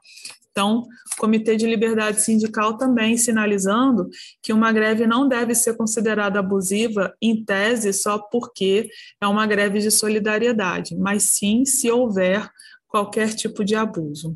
Então, 0.57 0.87
o 1.13 1.17
Comitê 1.17 1.55
de 1.55 1.67
Liberdade 1.67 2.19
Sindical 2.19 2.79
também 2.79 3.15
sinalizando 3.15 4.09
que 4.41 4.51
uma 4.51 4.71
greve 4.71 5.05
não 5.05 5.27
deve 5.27 5.53
ser 5.53 5.77
considerada 5.77 6.39
abusiva 6.39 7.13
em 7.21 7.45
tese 7.45 7.93
só 7.93 8.17
porque 8.17 8.89
é 9.21 9.27
uma 9.27 9.45
greve 9.45 9.77
de 9.77 9.91
solidariedade, 9.91 10.95
mas 10.97 11.21
sim 11.25 11.63
se 11.63 11.91
houver 11.91 12.49
qualquer 12.87 13.35
tipo 13.35 13.63
de 13.63 13.75
abuso. 13.75 14.35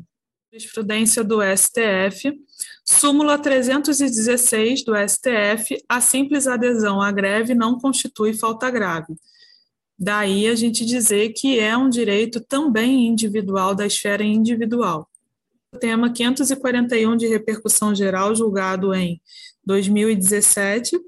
Jurisprudência 0.52 1.24
do 1.24 1.40
STF, 1.42 2.32
súmula 2.84 3.36
316 3.36 4.84
do 4.84 4.92
STF, 4.94 5.82
a 5.88 6.00
simples 6.00 6.46
adesão 6.46 7.02
à 7.02 7.10
greve 7.10 7.52
não 7.52 7.80
constitui 7.80 8.32
falta 8.32 8.70
grave. 8.70 9.12
Daí 9.98 10.46
a 10.46 10.54
gente 10.54 10.86
dizer 10.86 11.30
que 11.30 11.58
é 11.58 11.76
um 11.76 11.88
direito 11.88 12.40
também 12.40 13.08
individual 13.08 13.74
da 13.74 13.84
esfera 13.84 14.22
individual 14.22 15.08
tema 15.80 16.12
541 16.12 17.16
de 17.16 17.26
repercussão 17.26 17.94
geral, 17.94 18.34
julgado 18.34 18.94
em 18.94 19.20
2017. 19.64 20.98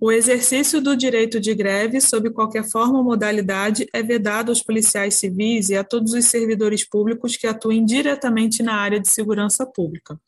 O 0.00 0.10
exercício 0.10 0.80
do 0.80 0.96
direito 0.96 1.38
de 1.38 1.54
greve, 1.54 2.00
sob 2.00 2.30
qualquer 2.30 2.68
forma 2.68 2.98
ou 2.98 3.04
modalidade, 3.04 3.86
é 3.92 4.02
vedado 4.02 4.50
aos 4.50 4.60
policiais 4.60 5.14
civis 5.14 5.68
e 5.68 5.76
a 5.76 5.84
todos 5.84 6.12
os 6.12 6.24
servidores 6.24 6.84
públicos 6.84 7.36
que 7.36 7.46
atuem 7.46 7.84
diretamente 7.84 8.62
na 8.62 8.74
área 8.74 8.98
de 8.98 9.08
segurança 9.08 9.64
pública. 9.64 10.18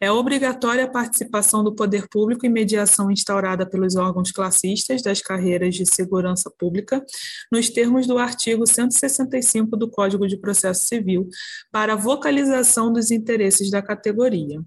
É 0.00 0.12
obrigatória 0.12 0.84
a 0.84 0.90
participação 0.90 1.64
do 1.64 1.74
poder 1.74 2.08
público 2.08 2.46
em 2.46 2.50
mediação 2.50 3.10
instaurada 3.10 3.68
pelos 3.68 3.96
órgãos 3.96 4.30
classistas 4.30 5.02
das 5.02 5.20
carreiras 5.20 5.74
de 5.74 5.84
segurança 5.84 6.48
pública, 6.56 7.04
nos 7.50 7.68
termos 7.68 8.06
do 8.06 8.16
artigo 8.16 8.64
165 8.64 9.76
do 9.76 9.90
Código 9.90 10.28
de 10.28 10.36
Processo 10.36 10.86
Civil, 10.86 11.28
para 11.72 11.94
a 11.94 11.96
vocalização 11.96 12.92
dos 12.92 13.10
interesses 13.10 13.72
da 13.72 13.82
categoria. 13.82 14.62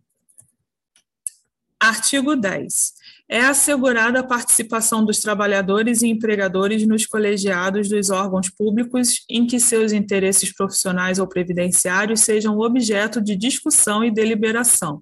Artigo 1.80 2.36
10. 2.36 2.94
É 3.28 3.40
assegurada 3.40 4.20
a 4.20 4.24
participação 4.24 5.06
dos 5.06 5.20
trabalhadores 5.20 6.02
e 6.02 6.08
empregadores 6.10 6.86
nos 6.86 7.06
colegiados 7.06 7.88
dos 7.88 8.10
órgãos 8.10 8.50
públicos 8.50 9.24
em 9.30 9.48
que 9.48 9.60
seus 9.60 9.94
interesses 9.94 10.54
profissionais 10.54 11.18
ou 11.18 11.26
previdenciários 11.26 12.20
sejam 12.20 12.60
objeto 12.60 13.22
de 13.22 13.36
discussão 13.38 14.04
e 14.04 14.12
deliberação, 14.12 15.02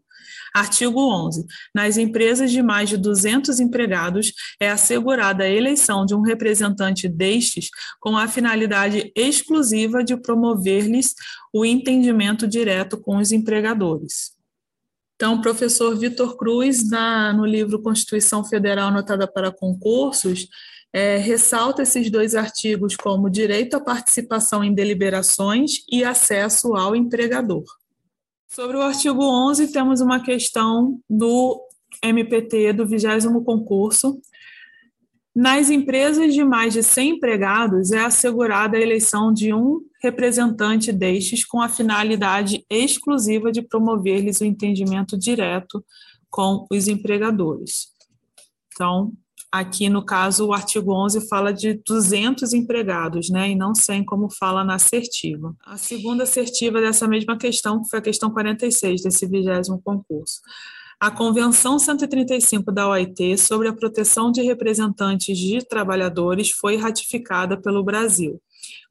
Artigo 0.54 1.00
11. 1.00 1.46
Nas 1.74 1.98
empresas 1.98 2.52
de 2.52 2.62
mais 2.62 2.90
de 2.90 2.98
200 2.98 3.60
empregados, 3.60 4.34
é 4.60 4.70
assegurada 4.70 5.44
a 5.44 5.50
eleição 5.50 6.06
de 6.06 6.16
um 6.16 6.22
representante 6.22 7.08
destes 7.08 7.70
com 8.00 8.18
a 8.18 8.28
finalidade 8.28 9.12
exclusiva 9.16 10.04
de 10.04 10.16
promover-lhes 10.18 11.14
o 11.54 11.66
entendimento 11.66 12.48
direto 12.48 12.98
com 12.98 13.18
os 13.18 13.32
empregadores. 13.32 14.38
Então, 15.16 15.36
o 15.36 15.42
professor 15.42 15.98
Vitor 15.98 16.38
Cruz, 16.38 16.90
na, 16.90 17.34
no 17.34 17.46
livro 17.46 17.82
Constituição 17.82 18.44
Federal 18.46 18.88
Anotada 18.88 19.28
para 19.28 19.52
Concursos, 19.52 20.48
é, 20.94 21.18
ressalta 21.18 21.84
esses 21.84 22.10
dois 22.10 22.36
artigos 22.36 22.96
como 22.96 23.30
direito 23.30 23.76
à 23.76 23.80
participação 23.80 24.64
em 24.64 24.74
deliberações 24.74 25.84
e 25.92 26.04
acesso 26.04 26.74
ao 26.76 26.96
empregador. 26.96 27.66
Sobre 28.52 28.78
o 28.78 28.82
artigo 28.82 29.24
11, 29.24 29.72
temos 29.72 30.02
uma 30.02 30.24
questão 30.24 31.00
do 31.08 31.62
MPT 32.04 32.74
do 32.74 32.86
vigésimo 32.86 33.44
concurso. 33.44 34.20
Nas 35.36 35.70
empresas 35.70 36.34
de 36.34 36.44
mais 36.44 36.74
de 36.74 36.82
100 36.82 37.10
empregados, 37.12 37.92
é 37.92 38.00
assegurada 38.00 38.76
a 38.76 38.82
eleição 38.82 39.32
de 39.32 39.54
um 39.54 39.82
representante 40.02 40.92
destes 40.92 41.46
com 41.46 41.62
a 41.62 41.70
finalidade 41.70 42.66
exclusiva 42.68 43.52
de 43.52 43.62
promover-lhes 43.62 44.42
o 44.42 44.46
entendimento 44.46 45.16
direto 45.16 45.86
com 46.28 46.66
os 46.72 46.88
empregadores. 46.88 47.90
Então, 48.74 49.14
Aqui, 49.52 49.90
no 49.90 50.06
caso, 50.06 50.48
o 50.48 50.54
artigo 50.54 50.94
11 50.94 51.28
fala 51.28 51.52
de 51.52 51.82
200 51.86 52.54
empregados, 52.54 53.30
né, 53.32 53.50
e 53.50 53.56
não 53.56 53.74
100, 53.74 54.06
como 54.06 54.30
fala 54.30 54.64
na 54.64 54.76
assertiva. 54.76 55.56
A 55.66 55.76
segunda 55.76 56.24
assertiva 56.24 56.80
dessa 56.80 57.08
mesma 57.08 57.36
questão, 57.36 57.82
que 57.82 57.90
foi 57.90 57.98
a 57.98 58.04
questão 58.04 58.30
46 58.30 59.02
desse 59.02 59.26
vigésimo 59.26 59.82
concurso. 59.84 60.40
A 61.00 61.10
Convenção 61.10 61.80
135 61.80 62.72
da 62.72 62.88
OIT 62.90 63.38
sobre 63.38 63.68
a 63.68 63.74
proteção 63.74 64.32
de 64.32 64.42
representantes 64.42 65.38
de 65.38 65.66
trabalhadores 65.66 66.52
foi 66.52 66.76
ratificada 66.76 67.60
pelo 67.60 67.84
Brasil. 67.84 68.40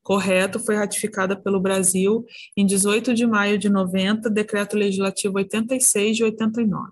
Correto, 0.03 0.59
foi 0.59 0.75
ratificada 0.75 1.37
pelo 1.37 1.61
Brasil 1.61 2.25
em 2.57 2.65
18 2.65 3.13
de 3.13 3.27
maio 3.27 3.59
de 3.59 3.69
90, 3.69 4.31
Decreto 4.31 4.77
Legislativo 4.77 5.37
86 5.37 6.17
de 6.17 6.25
89. 6.25 6.91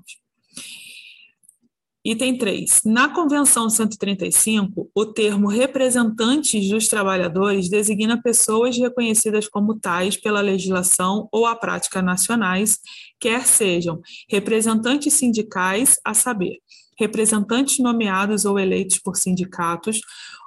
Item 2.09 2.39
3. 2.39 2.83
Na 2.85 3.09
Convenção 3.09 3.69
135, 3.69 4.89
o 4.95 5.07
termo 5.07 5.49
representantes 5.49 6.69
dos 6.69 6.87
trabalhadores 6.87 7.69
designa 7.69 8.23
pessoas 8.23 8.79
reconhecidas 8.79 9.49
como 9.49 9.77
tais 9.77 10.17
pela 10.17 10.41
legislação 10.41 11.29
ou 11.33 11.47
a 11.47 11.57
prática 11.57 12.01
nacionais, 12.01 12.79
quer 13.19 13.45
sejam 13.45 14.01
representantes 14.31 15.15
sindicais, 15.15 15.99
a 16.05 16.15
saber, 16.15 16.59
representantes 16.97 17.81
nomeados 17.81 18.45
ou 18.45 18.57
eleitos 18.57 19.01
por 19.01 19.17
sindicatos, 19.17 20.01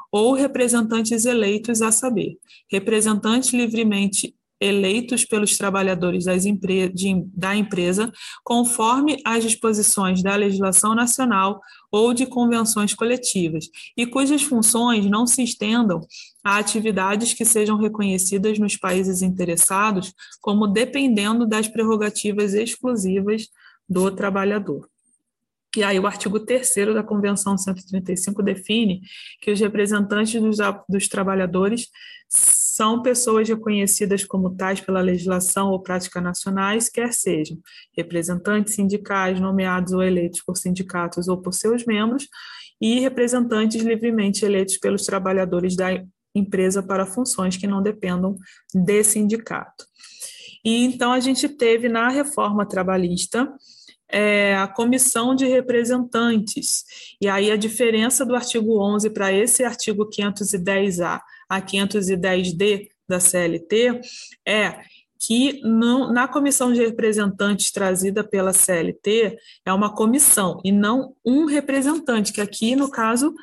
ou 0.09 0.31
representantes 0.31 1.25
eleitos, 1.25 1.81
a 1.81 1.91
saber, 1.91 2.37
representantes 2.71 3.51
livremente 3.51 4.33
eleitos 4.59 5.23
pelos 5.25 5.57
trabalhadores 5.57 6.27
empre 6.27 6.89
de, 6.89 7.23
da 7.33 7.55
empresa, 7.55 8.11
conforme 8.43 9.21
as 9.25 9.43
disposições 9.43 10.21
da 10.21 10.35
legislação 10.35 10.93
nacional 10.93 11.61
ou 11.91 12.13
de 12.13 12.25
convenções 12.25 12.93
coletivas, 12.93 13.65
e 13.95 14.05
cujas 14.05 14.43
funções 14.43 15.05
não 15.05 15.25
se 15.25 15.43
estendam 15.43 16.01
a 16.43 16.57
atividades 16.57 17.33
que 17.33 17.45
sejam 17.45 17.77
reconhecidas 17.77 18.59
nos 18.59 18.75
países 18.75 19.21
interessados 19.21 20.13
como 20.41 20.67
dependendo 20.67 21.45
das 21.45 21.67
prerrogativas 21.67 22.53
exclusivas 22.53 23.47
do 23.87 24.11
trabalhador. 24.11 24.87
E 25.77 25.83
aí, 25.83 25.99
o 25.99 26.07
artigo 26.07 26.39
3 26.39 26.67
da 26.95 27.03
Convenção 27.03 27.55
135 27.55 28.41
define 28.41 29.01
que 29.39 29.51
os 29.51 29.59
representantes 29.59 30.41
dos, 30.41 30.57
dos 30.87 31.07
trabalhadores 31.07 31.89
são 32.79 33.01
pessoas 33.01 33.49
reconhecidas 33.49 34.23
como 34.23 34.55
tais 34.55 34.79
pela 34.79 35.01
legislação 35.01 35.69
ou 35.69 35.81
prática 35.81 36.21
nacionais, 36.21 36.87
quer 36.87 37.11
sejam 37.11 37.57
representantes 37.91 38.75
sindicais 38.75 39.37
nomeados 39.37 39.91
ou 39.91 40.01
eleitos 40.01 40.41
por 40.45 40.55
sindicatos 40.55 41.27
ou 41.27 41.41
por 41.41 41.53
seus 41.53 41.85
membros, 41.85 42.29
e 42.79 43.01
representantes 43.01 43.83
livremente 43.83 44.45
eleitos 44.45 44.77
pelos 44.77 45.05
trabalhadores 45.05 45.75
da 45.75 45.89
empresa 46.33 46.81
para 46.81 47.05
funções 47.05 47.57
que 47.57 47.67
não 47.67 47.83
dependam 47.83 48.37
de 48.73 49.03
sindicato. 49.03 49.83
E 50.63 50.85
então 50.85 51.11
a 51.11 51.19
gente 51.19 51.49
teve 51.49 51.89
na 51.89 52.07
reforma 52.07 52.65
trabalhista 52.65 53.53
é, 54.09 54.55
a 54.55 54.69
comissão 54.69 55.35
de 55.35 55.45
representantes. 55.45 56.85
E 57.21 57.27
aí 57.27 57.51
a 57.51 57.57
diferença 57.57 58.25
do 58.25 58.35
artigo 58.35 58.81
11 58.81 59.09
para 59.09 59.33
esse 59.33 59.65
artigo 59.65 60.09
510A 60.09 61.19
a 61.49 61.61
510D 61.61 62.89
da 63.07 63.19
CLT 63.19 64.01
é 64.47 64.81
que 65.19 65.59
não, 65.63 66.13
na 66.13 66.27
comissão 66.27 66.71
de 66.71 66.79
representantes 66.79 67.71
trazida 67.71 68.23
pela 68.23 68.53
CLT 68.53 69.37
é 69.65 69.73
uma 69.73 69.93
comissão 69.93 70.61
e 70.63 70.71
não 70.71 71.13
um 71.25 71.45
representante, 71.45 72.31
que 72.31 72.39
aqui, 72.39 72.73
no 72.73 72.89
caso, 72.89 73.33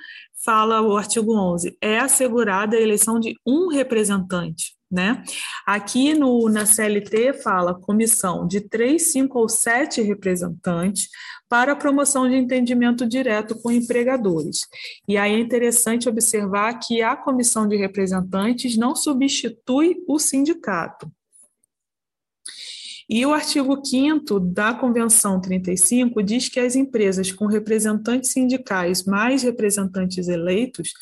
fala 0.42 0.80
o 0.80 0.96
artigo 0.96 1.36
11, 1.36 1.76
é 1.82 1.98
assegurada 1.98 2.76
a 2.76 2.80
eleição 2.80 3.20
de 3.20 3.34
um 3.44 3.68
representante. 3.68 4.74
Né? 4.88 5.24
Aqui 5.66 6.14
no, 6.14 6.48
na 6.48 6.64
CLT 6.64 7.42
fala 7.42 7.74
comissão 7.74 8.46
de 8.46 8.60
três, 8.60 9.10
cinco 9.10 9.40
ou 9.40 9.48
sete 9.48 10.00
representantes 10.00 11.08
para 11.48 11.72
a 11.72 11.76
promoção 11.76 12.28
de 12.28 12.36
entendimento 12.36 13.06
direto 13.06 13.54
com 13.60 13.70
empregadores. 13.70 14.60
E 15.06 15.16
aí 15.16 15.34
é 15.34 15.38
interessante 15.38 16.08
observar 16.08 16.78
que 16.78 17.02
a 17.02 17.16
comissão 17.16 17.68
de 17.68 17.76
representantes 17.76 18.76
não 18.76 18.96
substitui 18.96 19.96
o 20.06 20.18
sindicato. 20.18 21.10
E 23.08 23.24
o 23.24 23.32
artigo 23.32 23.80
5 23.84 24.40
da 24.40 24.74
Convenção 24.74 25.40
35 25.40 26.20
diz 26.24 26.48
que 26.48 26.58
as 26.58 26.74
empresas 26.74 27.30
com 27.30 27.46
representantes 27.46 28.32
sindicais 28.32 29.04
mais 29.04 29.44
representantes 29.44 30.26
eleitos 30.26 30.92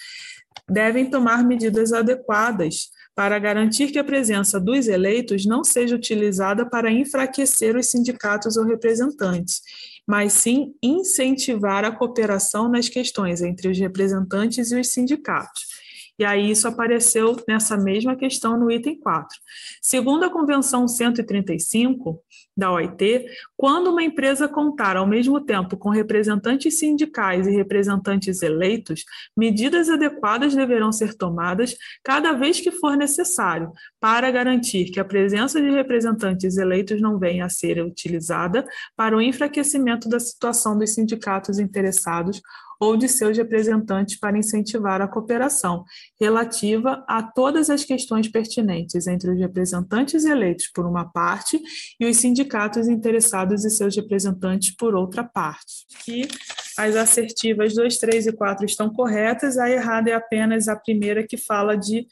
devem 0.68 1.08
tomar 1.08 1.42
medidas 1.42 1.94
adequadas 1.94 2.90
para 3.14 3.38
garantir 3.38 3.92
que 3.92 3.98
a 3.98 4.04
presença 4.04 4.58
dos 4.58 4.88
eleitos 4.88 5.46
não 5.46 5.62
seja 5.62 5.94
utilizada 5.94 6.68
para 6.68 6.90
enfraquecer 6.90 7.76
os 7.76 7.86
sindicatos 7.86 8.56
ou 8.56 8.64
representantes, 8.64 9.62
mas 10.06 10.32
sim 10.32 10.74
incentivar 10.82 11.84
a 11.84 11.92
cooperação 11.92 12.68
nas 12.68 12.88
questões 12.88 13.40
entre 13.40 13.68
os 13.68 13.78
representantes 13.78 14.72
e 14.72 14.80
os 14.80 14.88
sindicatos. 14.88 15.73
E 16.18 16.24
aí 16.24 16.50
isso 16.50 16.68
apareceu 16.68 17.36
nessa 17.48 17.76
mesma 17.76 18.14
questão 18.14 18.58
no 18.58 18.70
item 18.70 18.98
4. 19.00 19.36
Segundo 19.82 20.24
a 20.24 20.30
Convenção 20.30 20.86
135 20.86 22.22
da 22.56 22.70
OIT, 22.70 23.26
quando 23.56 23.90
uma 23.90 24.02
empresa 24.02 24.46
contar 24.46 24.96
ao 24.96 25.06
mesmo 25.06 25.40
tempo 25.40 25.76
com 25.76 25.88
representantes 25.88 26.78
sindicais 26.78 27.48
e 27.48 27.50
representantes 27.50 28.42
eleitos, 28.42 29.04
medidas 29.36 29.90
adequadas 29.90 30.54
deverão 30.54 30.92
ser 30.92 31.14
tomadas 31.14 31.76
cada 32.04 32.32
vez 32.32 32.60
que 32.60 32.70
for 32.70 32.96
necessário, 32.96 33.72
para 33.98 34.30
garantir 34.30 34.92
que 34.92 35.00
a 35.00 35.04
presença 35.04 35.60
de 35.60 35.70
representantes 35.70 36.56
eleitos 36.56 37.00
não 37.00 37.18
venha 37.18 37.46
a 37.46 37.48
ser 37.48 37.82
utilizada 37.82 38.64
para 38.96 39.16
o 39.16 39.20
enfraquecimento 39.20 40.08
da 40.08 40.20
situação 40.20 40.78
dos 40.78 40.94
sindicatos 40.94 41.58
interessados 41.58 42.40
ou 42.80 42.96
de 42.96 43.08
seus 43.08 43.36
representantes 43.36 44.18
para 44.18 44.38
incentivar 44.38 45.00
a 45.00 45.08
cooperação 45.08 45.84
relativa 46.20 47.04
a 47.08 47.22
todas 47.22 47.70
as 47.70 47.84
questões 47.84 48.28
pertinentes 48.28 49.06
entre 49.06 49.30
os 49.30 49.38
representantes 49.38 50.24
eleitos 50.24 50.68
por 50.68 50.86
uma 50.86 51.04
parte 51.04 51.60
e 51.98 52.06
os 52.06 52.16
sindicatos 52.16 52.88
interessados 52.88 53.64
e 53.64 53.70
seus 53.70 53.94
representantes 53.96 54.74
por 54.76 54.94
outra 54.94 55.24
parte. 55.24 55.86
Que 56.04 56.28
as 56.76 56.96
assertivas 56.96 57.74
2, 57.74 57.98
3 57.98 58.26
e 58.26 58.32
4 58.32 58.64
estão 58.64 58.90
corretas, 58.90 59.56
a 59.58 59.70
errada 59.70 60.10
é 60.10 60.14
apenas 60.14 60.68
a 60.68 60.76
primeira 60.76 61.26
que 61.26 61.36
fala 61.36 61.76
de 61.76 62.06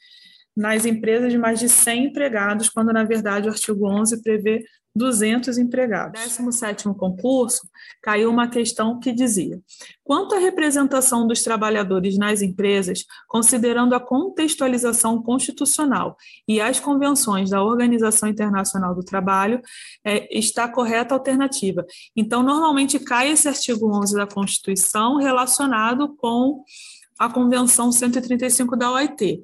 nas 0.55 0.85
empresas 0.85 1.31
de 1.31 1.37
mais 1.37 1.59
de 1.59 1.67
100 1.67 2.05
empregados, 2.05 2.69
quando 2.69 2.93
na 2.93 3.03
verdade 3.03 3.47
o 3.47 3.51
artigo 3.51 3.87
11 3.87 4.21
prevê 4.21 4.63
200 4.95 5.57
empregados. 5.57 6.21
No 6.39 6.49
17º 6.49 6.95
concurso, 6.95 7.67
caiu 8.01 8.29
uma 8.29 8.47
questão 8.47 8.99
que 8.99 9.11
dizia: 9.11 9.59
quanto 10.03 10.35
à 10.35 10.37
representação 10.37 11.25
dos 11.25 11.41
trabalhadores 11.41 12.17
nas 12.17 12.41
empresas, 12.41 13.03
considerando 13.27 13.95
a 13.95 13.99
contextualização 13.99 15.21
constitucional 15.21 16.15
e 16.47 16.61
as 16.61 16.79
convenções 16.79 17.49
da 17.49 17.63
Organização 17.63 18.29
Internacional 18.29 18.93
do 18.93 19.03
Trabalho, 19.03 19.61
é, 20.05 20.37
está 20.37 20.67
correta 20.67 21.15
a 21.15 21.17
alternativa. 21.17 21.85
Então, 22.15 22.43
normalmente 22.43 22.99
cai 22.99 23.31
esse 23.31 23.47
artigo 23.47 23.91
11 23.95 24.15
da 24.15 24.27
Constituição 24.27 25.17
relacionado 25.17 26.15
com 26.15 26.63
a 27.17 27.29
Convenção 27.29 27.91
135 27.91 28.75
da 28.75 28.91
OIT 28.91 29.41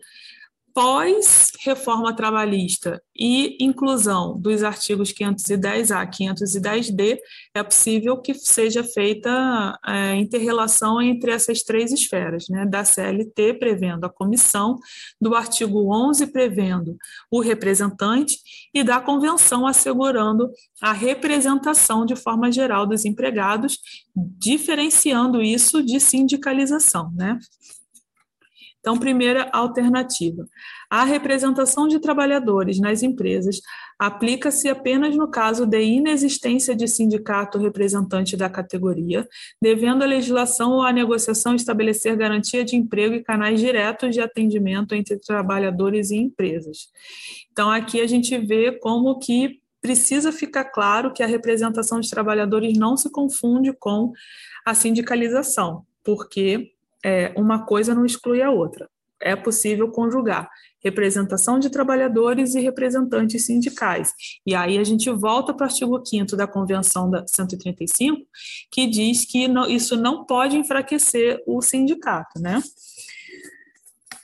pós-reforma 0.80 2.16
trabalhista 2.16 3.04
e 3.14 3.58
inclusão 3.60 4.40
dos 4.40 4.64
artigos 4.64 5.12
510A, 5.12 6.10
510D, 6.10 7.18
é 7.54 7.62
possível 7.62 8.16
que 8.22 8.34
seja 8.34 8.82
feita 8.82 9.78
é, 9.86 10.16
interrelação 10.16 11.02
entre 11.02 11.32
essas 11.32 11.64
três 11.64 11.92
esferas, 11.92 12.48
né, 12.48 12.66
da 12.66 12.86
CLT 12.86 13.56
prevendo 13.56 14.06
a 14.06 14.10
comissão, 14.10 14.80
do 15.20 15.36
artigo 15.36 15.94
11 15.94 16.28
prevendo 16.28 16.96
o 17.30 17.42
representante 17.42 18.38
e 18.74 18.82
da 18.82 19.02
convenção 19.02 19.68
assegurando 19.68 20.50
a 20.82 20.94
representação 20.94 22.06
de 22.06 22.16
forma 22.16 22.50
geral 22.54 22.88
dos 22.88 23.04
empregados, 23.04 23.80
diferenciando 24.16 25.42
isso 25.42 25.84
de 25.84 26.00
sindicalização, 26.00 27.12
né? 27.14 27.38
Então, 28.80 28.98
primeira 28.98 29.50
alternativa. 29.52 30.48
A 30.90 31.04
representação 31.04 31.88
de 31.88 32.00
trabalhadores 32.00 32.80
nas 32.80 33.04
empresas 33.04 33.60
aplica-se 33.98 34.70
apenas 34.70 35.16
no 35.16 35.30
caso 35.30 35.66
de 35.66 35.82
inexistência 35.82 36.74
de 36.74 36.88
sindicato 36.88 37.58
representante 37.58 38.38
da 38.38 38.50
categoria, 38.50 39.28
devendo 39.62 40.04
a 40.04 40.08
legislação 40.08 40.74
ou 40.74 40.82
a 40.82 40.94
negociação 40.94 41.56
estabelecer 41.56 42.16
garantia 42.16 42.64
de 42.64 42.78
emprego 42.78 43.16
e 43.16 43.24
canais 43.24 43.60
diretos 43.60 44.16
de 44.16 44.22
atendimento 44.22 44.96
entre 44.96 45.20
trabalhadores 45.20 46.10
e 46.12 46.16
empresas. 46.16 46.88
Então, 47.52 47.70
aqui 47.70 48.00
a 48.00 48.08
gente 48.08 48.38
vê 48.38 48.72
como 48.72 49.20
que 49.20 49.60
precisa 49.82 50.32
ficar 50.32 50.66
claro 50.66 51.12
que 51.14 51.24
a 51.24 51.28
representação 51.28 52.00
de 52.00 52.10
trabalhadores 52.10 52.78
não 52.78 52.96
se 52.96 53.12
confunde 53.12 53.74
com 53.74 54.12
a 54.66 54.74
sindicalização, 54.74 55.86
porque 56.04 56.72
é, 57.04 57.34
uma 57.36 57.66
coisa 57.66 57.96
não 57.96 58.06
exclui 58.06 58.42
a 58.42 58.52
outra. 58.52 58.90
É 59.22 59.36
possível 59.36 59.90
conjugar 59.92 60.50
representação 60.84 61.60
de 61.60 61.70
trabalhadores 61.70 62.56
e 62.56 62.62
representantes 62.62 63.46
sindicais. 63.46 64.14
E 64.46 64.56
aí 64.56 64.78
a 64.78 64.84
gente 64.84 65.10
volta 65.12 65.54
para 65.54 65.66
o 65.66 65.68
artigo 65.68 66.02
5 66.06 66.36
da 66.36 66.48
Convenção 66.48 67.10
da 67.10 67.26
135, 67.28 68.22
que 68.72 68.88
diz 68.88 69.26
que 69.26 69.48
não, 69.48 69.70
isso 69.70 69.96
não 69.98 70.26
pode 70.26 70.58
enfraquecer 70.58 71.42
o 71.46 71.62
sindicato, 71.62 72.40
né? 72.40 72.62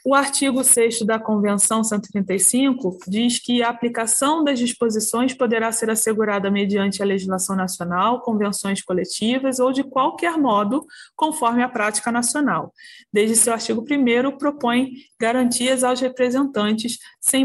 O 0.08 0.14
artigo 0.14 0.62
6 0.62 1.02
da 1.02 1.18
Convenção 1.18 1.82
135 1.82 2.96
diz 3.08 3.40
que 3.40 3.60
a 3.60 3.70
aplicação 3.70 4.44
das 4.44 4.56
disposições 4.56 5.34
poderá 5.34 5.72
ser 5.72 5.90
assegurada 5.90 6.48
mediante 6.48 7.02
a 7.02 7.04
legislação 7.04 7.56
nacional, 7.56 8.20
convenções 8.20 8.80
coletivas 8.80 9.58
ou 9.58 9.72
de 9.72 9.82
qualquer 9.82 10.38
modo, 10.38 10.86
conforme 11.16 11.60
a 11.60 11.68
prática 11.68 12.12
nacional. 12.12 12.72
Desde 13.12 13.34
seu 13.34 13.52
artigo 13.52 13.82
1, 13.82 14.38
propõe 14.38 14.92
garantias 15.20 15.82
aos 15.82 16.00
representantes 16.00 16.98
sem, 17.20 17.44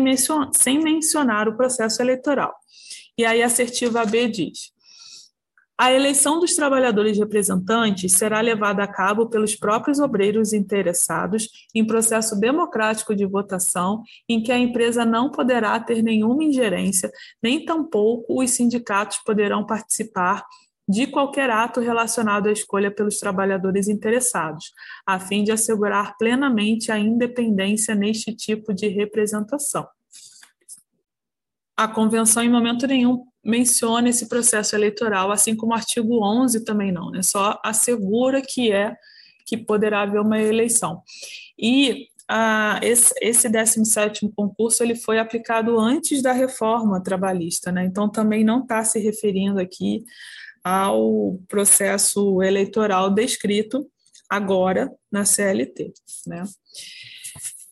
mencionar 0.80 1.50
o 1.50 1.58
processo 1.58 2.00
eleitoral. 2.00 2.54
E 3.18 3.26
aí 3.26 3.42
a 3.42 3.48
assertiva 3.48 4.06
B 4.06 4.28
diz: 4.28 4.71
a 5.82 5.92
eleição 5.92 6.40
dos 6.40 6.54
trabalhadores 6.54 7.18
representantes 7.18 8.14
será 8.14 8.40
levada 8.40 8.84
a 8.84 8.88
cabo 8.88 9.26
pelos 9.26 9.56
próprios 9.56 9.98
obreiros 9.98 10.54
interessados 10.54 11.50
em 11.74 11.84
processo 11.84 12.40
democrático 12.40 13.16
de 13.16 13.26
votação, 13.26 14.04
em 14.30 14.44
que 14.44 14.52
a 14.52 14.60
empresa 14.60 15.04
não 15.04 15.32
poderá 15.32 15.80
ter 15.80 16.04
nenhuma 16.04 16.44
ingerência, 16.44 17.12
nem 17.42 17.66
tampouco 17.66 18.44
os 18.44 18.52
sindicatos 18.52 19.18
poderão 19.26 19.66
participar 19.66 20.46
de 20.88 21.08
qualquer 21.08 21.50
ato 21.50 21.80
relacionado 21.80 22.48
à 22.48 22.52
escolha 22.52 22.92
pelos 22.92 23.18
trabalhadores 23.18 23.88
interessados, 23.88 24.74
a 25.04 25.20
fim 25.20 25.44
de 25.44 25.52
assegurar 25.52 26.16
plenamente 26.16 26.92
a 26.92 27.00
independência 27.00 27.96
neste 27.96 28.36
tipo 28.36 28.72
de 28.72 28.88
representação. 28.88 29.88
A 31.76 31.88
convenção, 31.88 32.44
em 32.44 32.52
momento 32.52 32.86
nenhum, 32.86 33.31
menciona 33.44 34.10
esse 34.10 34.28
processo 34.28 34.76
eleitoral, 34.76 35.32
assim 35.32 35.56
como 35.56 35.72
o 35.72 35.76
artigo 35.76 36.24
11 36.24 36.64
também 36.64 36.92
não, 36.92 37.10
né? 37.12 37.24
Só 37.24 37.60
assegura 37.64 38.42
que 38.42 38.72
é 38.72 38.96
que 39.46 39.58
poderá 39.58 40.02
haver 40.02 40.22
uma 40.22 40.40
eleição. 40.40 41.02
E 41.58 42.08
a, 42.28 42.80
esse, 42.82 43.14
esse 43.22 43.50
17º 43.50 44.32
concurso 44.34 44.82
ele 44.82 44.96
foi 44.96 45.20
aplicado 45.20 45.78
antes 45.78 46.22
da 46.22 46.32
reforma 46.32 47.04
trabalhista, 47.04 47.72
né? 47.72 47.84
então 47.84 48.10
também 48.10 48.44
não 48.44 48.62
está 48.62 48.84
se 48.86 49.00
referindo 49.00 49.60
aqui 49.60 50.06
ao 50.64 51.38
processo 51.50 52.42
eleitoral 52.42 53.10
descrito 53.10 53.86
agora 54.30 54.90
na 55.12 55.26
CLT. 55.26 55.92
Né? 56.26 56.44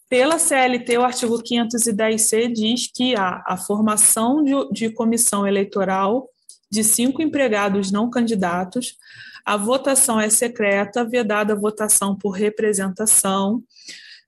Pela 0.09 0.39
CLT, 0.39 0.97
o 0.97 1.03
artigo 1.03 1.37
510C 1.37 2.51
diz 2.51 2.91
que 2.91 3.15
a 3.15 3.55
formação 3.55 4.43
de, 4.43 4.53
de 4.71 4.89
comissão 4.89 5.45
eleitoral 5.45 6.27
de 6.71 6.83
cinco 6.83 7.21
empregados 7.21 7.91
não 7.91 8.09
candidatos, 8.09 8.97
a 9.45 9.55
votação 9.55 10.19
é 10.19 10.29
secreta, 10.29 11.05
vedada 11.05 11.53
a 11.53 11.55
votação 11.55 12.15
por 12.15 12.31
representação, 12.31 13.63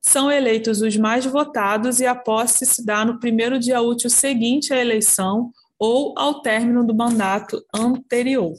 são 0.02 0.32
eleitos 0.32 0.82
os 0.82 0.98
mais 0.98 1.26
votados 1.26 2.00
e 2.00 2.06
a 2.06 2.16
posse 2.16 2.66
se 2.66 2.84
dá 2.84 3.06
no 3.06 3.20
primeiro 3.20 3.60
dia 3.60 3.82
útil 3.82 4.10
seguinte 4.10 4.74
à 4.74 4.78
eleição 4.80 5.52
ou 5.78 6.14
ao 6.18 6.42
término 6.42 6.86
do 6.86 6.96
mandato 6.96 7.64
anterior. 7.74 8.54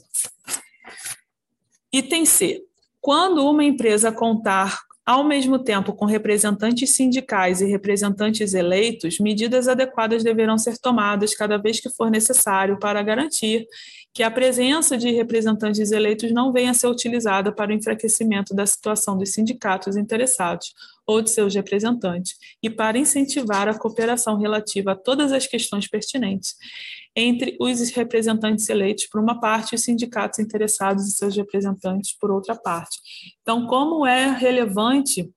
Item 1.91 2.25
C. 2.25 2.63
Quando 3.01 3.45
uma 3.45 3.63
empresa 3.63 4.11
contar 4.11 4.79
ao 5.05 5.23
mesmo 5.23 5.59
tempo 5.59 5.93
com 5.93 6.05
representantes 6.05 6.95
sindicais 6.95 7.59
e 7.59 7.65
representantes 7.65 8.53
eleitos, 8.53 9.19
medidas 9.19 9.67
adequadas 9.67 10.23
deverão 10.23 10.57
ser 10.57 10.77
tomadas 10.77 11.35
cada 11.35 11.57
vez 11.57 11.79
que 11.79 11.89
for 11.89 12.09
necessário 12.09 12.79
para 12.79 13.03
garantir 13.03 13.67
que 14.13 14.23
a 14.23 14.31
presença 14.31 14.97
de 14.97 15.11
representantes 15.11 15.91
eleitos 15.91 16.31
não 16.31 16.53
venha 16.53 16.71
a 16.71 16.73
ser 16.73 16.87
utilizada 16.87 17.51
para 17.51 17.71
o 17.71 17.73
enfraquecimento 17.73 18.55
da 18.55 18.65
situação 18.65 19.17
dos 19.17 19.33
sindicatos 19.33 19.97
interessados 19.97 20.73
ou 21.05 21.21
de 21.21 21.29
seus 21.29 21.53
representantes 21.53 22.35
e 22.61 22.69
para 22.69 22.97
incentivar 22.97 23.67
a 23.67 23.77
cooperação 23.77 24.37
relativa 24.37 24.93
a 24.93 24.95
todas 24.95 25.31
as 25.31 25.45
questões 25.45 25.87
pertinentes 25.87 26.55
entre 27.15 27.55
os 27.59 27.89
representantes 27.91 28.69
eleitos 28.69 29.07
por 29.07 29.21
uma 29.21 29.39
parte 29.39 29.73
e 29.73 29.75
os 29.75 29.83
sindicatos 29.83 30.39
interessados 30.39 31.07
e 31.07 31.11
seus 31.11 31.35
representantes 31.35 32.17
por 32.17 32.31
outra 32.31 32.55
parte. 32.55 32.97
Então, 33.41 33.67
como 33.67 34.05
é 34.05 34.31
relevante 34.31 35.29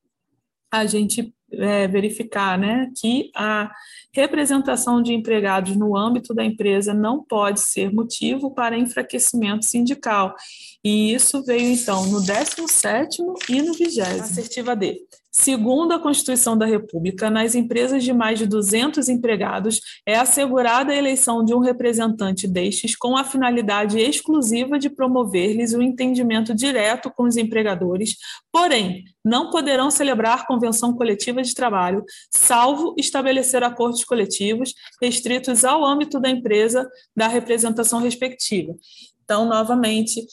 a 0.71 0.87
gente 0.87 1.33
é, 1.53 1.87
verificar 1.87 2.59
né, 2.59 2.91
que 2.97 3.31
a 3.35 3.71
representação 4.13 5.03
de 5.03 5.13
empregados 5.13 5.77
no 5.77 5.97
âmbito 5.97 6.35
da 6.35 6.45
empresa 6.45 6.93
não 6.93 7.23
pode 7.23 7.61
ser 7.61 7.93
motivo 7.93 8.53
para 8.53 8.79
enfraquecimento 8.79 9.65
sindical. 9.65 10.35
E 10.83 11.15
isso 11.15 11.43
veio, 11.45 11.73
então, 11.73 12.07
no 12.07 12.21
17º 12.21 13.35
e 13.49 13.63
no 13.63 13.75
20 13.75 14.01
Assertiva 14.01 14.75
D. 14.75 14.99
Segundo 15.39 15.93
a 15.93 15.99
Constituição 15.99 16.57
da 16.57 16.65
República, 16.65 17.29
nas 17.29 17.55
empresas 17.55 18.03
de 18.03 18.11
mais 18.11 18.39
de 18.39 18.47
200 18.47 19.07
empregados, 19.11 19.83
é 20.07 20.17
assegurada 20.17 20.95
a 20.95 20.97
eleição 20.97 21.45
de 21.45 21.53
um 21.55 21.59
representante 21.59 22.49
destes 22.49 22.97
com 22.97 23.19
a 23.19 23.23
finalidade 23.23 23.99
exclusiva 23.99 24.79
de 24.79 24.89
promover-lhes 24.89 25.75
o 25.75 25.83
entendimento 25.83 26.55
direto 26.55 27.11
com 27.11 27.25
os 27.25 27.37
empregadores, 27.37 28.17
porém, 28.51 29.05
não 29.23 29.51
poderão 29.51 29.91
celebrar 29.91 30.47
convenção 30.47 30.95
coletiva 30.95 31.43
de 31.43 31.55
trabalho, 31.55 32.03
salvo 32.31 32.95
estabelecer 32.97 33.63
acordos 33.63 34.05
coletivos 34.05 34.73
restritos 35.03 35.67
ao 35.67 35.85
âmbito 35.85 36.19
da 36.19 36.31
empresa 36.31 36.89
da 37.15 37.29
representação 37.29 38.01
respectiva. 38.01 38.75
Então, 39.23 39.45
novamente, 39.45 40.27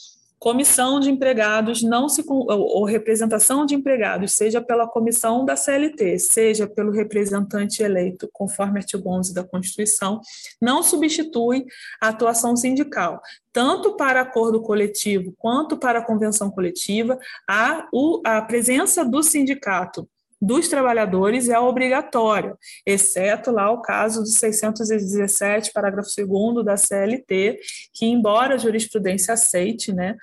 comissão 0.44 1.00
de 1.00 1.10
empregados 1.10 1.82
não 1.82 2.06
se 2.06 2.22
ou 2.28 2.84
representação 2.84 3.64
de 3.64 3.74
empregados, 3.74 4.32
seja 4.32 4.60
pela 4.60 4.86
comissão 4.86 5.42
da 5.42 5.56
CLT, 5.56 6.18
seja 6.18 6.66
pelo 6.66 6.92
representante 6.92 7.82
eleito, 7.82 8.28
conforme 8.30 8.78
artigo 8.78 9.08
11 9.08 9.32
da 9.32 9.42
Constituição, 9.42 10.20
não 10.60 10.82
substitui 10.82 11.64
a 11.98 12.08
atuação 12.08 12.54
sindical. 12.54 13.22
Tanto 13.54 13.96
para 13.96 14.20
acordo 14.20 14.60
coletivo 14.60 15.32
quanto 15.38 15.78
para 15.78 16.04
convenção 16.04 16.50
coletiva, 16.50 17.18
a, 17.48 17.88
a 18.26 18.42
presença 18.42 19.02
do 19.02 19.22
sindicato 19.22 20.06
dos 20.44 20.68
trabalhadores 20.68 21.48
é 21.48 21.58
obrigatória, 21.58 22.56
exceto 22.86 23.50
lá 23.50 23.70
o 23.70 23.80
caso 23.80 24.20
do 24.20 24.28
617, 24.28 25.72
parágrafo 25.72 26.10
2 26.16 26.64
da 26.64 26.76
CLT, 26.76 27.58
que, 27.92 28.06
embora 28.06 28.54
a 28.54 28.58
jurisprudência 28.58 29.34
aceite, 29.34 29.92
né, 29.92 30.16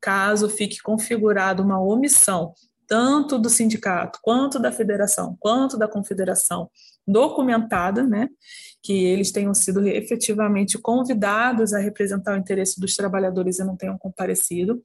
caso 0.00 0.48
fique 0.48 0.78
configurada 0.82 1.62
uma 1.62 1.80
omissão 1.80 2.54
tanto 2.88 3.36
do 3.36 3.50
sindicato, 3.50 4.20
quanto 4.22 4.60
da 4.60 4.70
federação, 4.70 5.36
quanto 5.40 5.76
da 5.76 5.88
confederação, 5.88 6.70
documentada, 7.06 8.04
né, 8.04 8.28
que 8.82 9.04
eles 9.04 9.32
tenham 9.32 9.52
sido 9.52 9.86
efetivamente 9.86 10.78
convidados 10.78 11.72
a 11.72 11.80
representar 11.80 12.34
o 12.34 12.38
interesse 12.38 12.80
dos 12.80 12.94
trabalhadores 12.94 13.58
e 13.58 13.64
não 13.64 13.76
tenham 13.76 13.98
comparecido. 13.98 14.80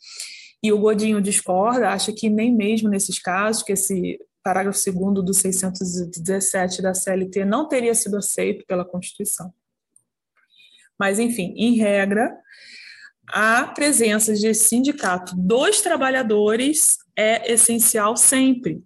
E 0.63 0.71
o 0.71 0.80
Godinho 0.80 1.21
discorda, 1.21 1.89
acha 1.89 2.12
que 2.12 2.30
nem 2.30 2.54
mesmo 2.54 2.89
nesses 2.89 3.19
casos, 3.19 3.63
que 3.63 3.73
esse 3.73 4.19
parágrafo 4.43 4.80
2 4.91 5.25
do 5.25 5.34
617 5.34 6.82
da 6.82 6.93
CLT 6.93 7.45
não 7.45 7.67
teria 7.67 7.93
sido 7.93 8.17
aceito 8.17 8.65
pela 8.65 8.86
Constituição. 8.86 9.54
Mas, 10.99 11.19
enfim, 11.19 11.54
em 11.58 11.75
regra, 11.77 12.32
a 13.27 13.63
presença 13.63 14.34
de 14.34 14.54
sindicato 14.54 15.36
dos 15.36 15.82
trabalhadores 15.82 16.97
é 17.15 17.51
essencial 17.51 18.15
sempre. 18.17 18.84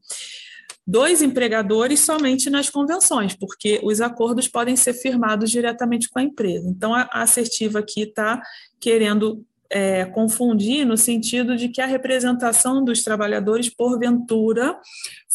Dois 0.88 1.22
empregadores 1.22 2.02
somente 2.02 2.50
nas 2.50 2.70
convenções, 2.70 3.36
porque 3.36 3.82
os 3.84 4.02
acordos 4.02 4.48
podem 4.48 4.76
ser 4.76 4.94
firmados 4.94 5.50
diretamente 5.50 6.08
com 6.10 6.20
a 6.20 6.24
empresa. 6.24 6.70
Então, 6.70 6.94
a 6.94 7.10
assertiva 7.12 7.80
aqui 7.80 8.02
está 8.02 8.42
querendo 8.80 9.44
é, 9.70 10.06
confundir 10.06 10.86
no 10.86 10.98
sentido 10.98 11.56
de 11.56 11.70
que 11.70 11.82
a 11.82 11.86
representação 11.86 12.84
dos 12.84 13.04
trabalhadores, 13.04 13.70
porventura, 13.70 14.80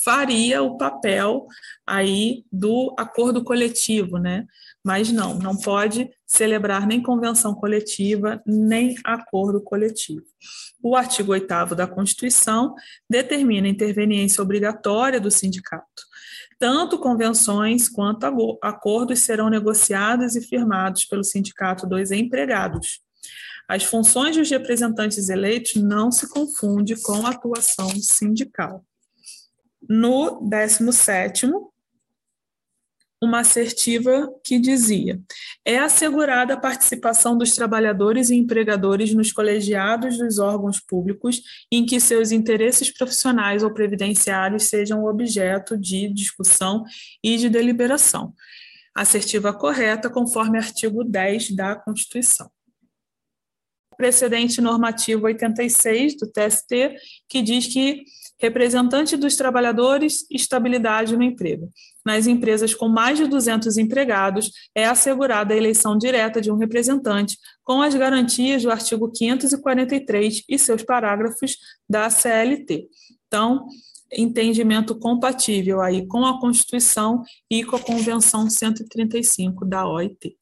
faria 0.03 0.63
o 0.63 0.77
papel 0.77 1.47
aí 1.87 2.45
do 2.51 2.95
acordo 2.99 3.43
coletivo, 3.43 4.19
né? 4.19 4.47
Mas 4.85 5.13
não, 5.13 5.35
não 5.35 5.57
pode 5.57 6.11
celebrar 6.27 6.87
nem 6.87 7.03
convenção 7.03 7.55
coletiva, 7.55 8.41
nem 8.47 8.95
acordo 9.05 9.61
coletivo. 9.61 10.25
O 10.83 10.97
artigo 10.97 11.33
8 11.33 11.75
da 11.75 11.87
Constituição 11.87 12.75
determina 13.09 13.67
a 13.67 13.71
interveniência 13.71 14.43
obrigatória 14.43 15.21
do 15.21 15.31
sindicato. 15.31 16.11
Tanto 16.59 16.99
convenções 16.99 17.89
quanto 17.89 18.59
acordos 18.63 19.21
serão 19.21 19.49
negociados 19.49 20.37
e 20.37 20.43
firmados 20.43 21.05
pelo 21.05 21.25
sindicato 21.25 21.87
dos 21.87 22.11
empregados, 22.11 23.01
as 23.71 23.85
funções 23.85 24.37
dos 24.37 24.51
representantes 24.51 25.29
eleitos 25.29 25.77
não 25.77 26.11
se 26.11 26.29
confunde 26.29 27.01
com 27.01 27.25
a 27.25 27.31
atuação 27.31 27.89
sindical. 28.01 28.85
No 29.89 30.41
17 30.41 31.47
uma 33.23 33.41
assertiva 33.41 34.29
que 34.43 34.59
dizia: 34.59 35.21
é 35.65 35.79
assegurada 35.79 36.55
a 36.55 36.61
participação 36.61 37.39
dos 37.39 37.53
trabalhadores 37.53 38.31
e 38.31 38.35
empregadores 38.35 39.15
nos 39.15 39.31
colegiados 39.31 40.19
dos 40.19 40.39
órgãos 40.39 40.81
públicos 40.81 41.41
em 41.71 41.87
que 41.87 42.01
seus 42.01 42.33
interesses 42.33 42.91
profissionais 42.91 43.63
ou 43.63 43.73
previdenciários 43.73 44.65
sejam 44.65 45.05
objeto 45.05 45.79
de 45.79 46.13
discussão 46.13 46.83
e 47.23 47.37
de 47.37 47.49
deliberação. 47.49 48.35
Assertiva 48.95 49.53
correta, 49.53 50.11
conforme 50.11 50.59
artigo 50.59 51.05
10 51.05 51.55
da 51.55 51.77
Constituição 51.77 52.51
precedente 54.01 54.63
normativo 54.63 55.27
86 55.27 56.17
do 56.17 56.27
TST, 56.27 56.97
que 57.29 57.43
diz 57.43 57.67
que 57.67 58.03
representante 58.41 59.15
dos 59.15 59.37
trabalhadores, 59.37 60.25
estabilidade 60.31 61.15
no 61.15 61.23
emprego. 61.23 61.69
Nas 62.03 62.27
empresas 62.27 62.73
com 62.73 62.89
mais 62.89 63.19
de 63.19 63.27
200 63.27 63.77
empregados, 63.77 64.51
é 64.75 64.87
assegurada 64.87 65.53
a 65.53 65.57
eleição 65.57 65.99
direta 65.99 66.41
de 66.41 66.51
um 66.51 66.57
representante, 66.57 67.37
com 67.63 67.83
as 67.83 67.95
garantias 67.95 68.63
do 68.63 68.71
artigo 68.71 69.13
543 69.13 70.45
e 70.49 70.59
seus 70.59 70.83
parágrafos 70.83 71.59
da 71.87 72.09
CLT. 72.09 72.89
Então, 73.27 73.67
entendimento 74.11 74.99
compatível 74.99 75.83
aí 75.83 76.07
com 76.07 76.25
a 76.25 76.41
Constituição 76.41 77.23
e 77.51 77.63
com 77.63 77.77
a 77.77 77.81
Convenção 77.81 78.49
135 78.49 79.67
da 79.67 79.87
OIT. 79.87 80.40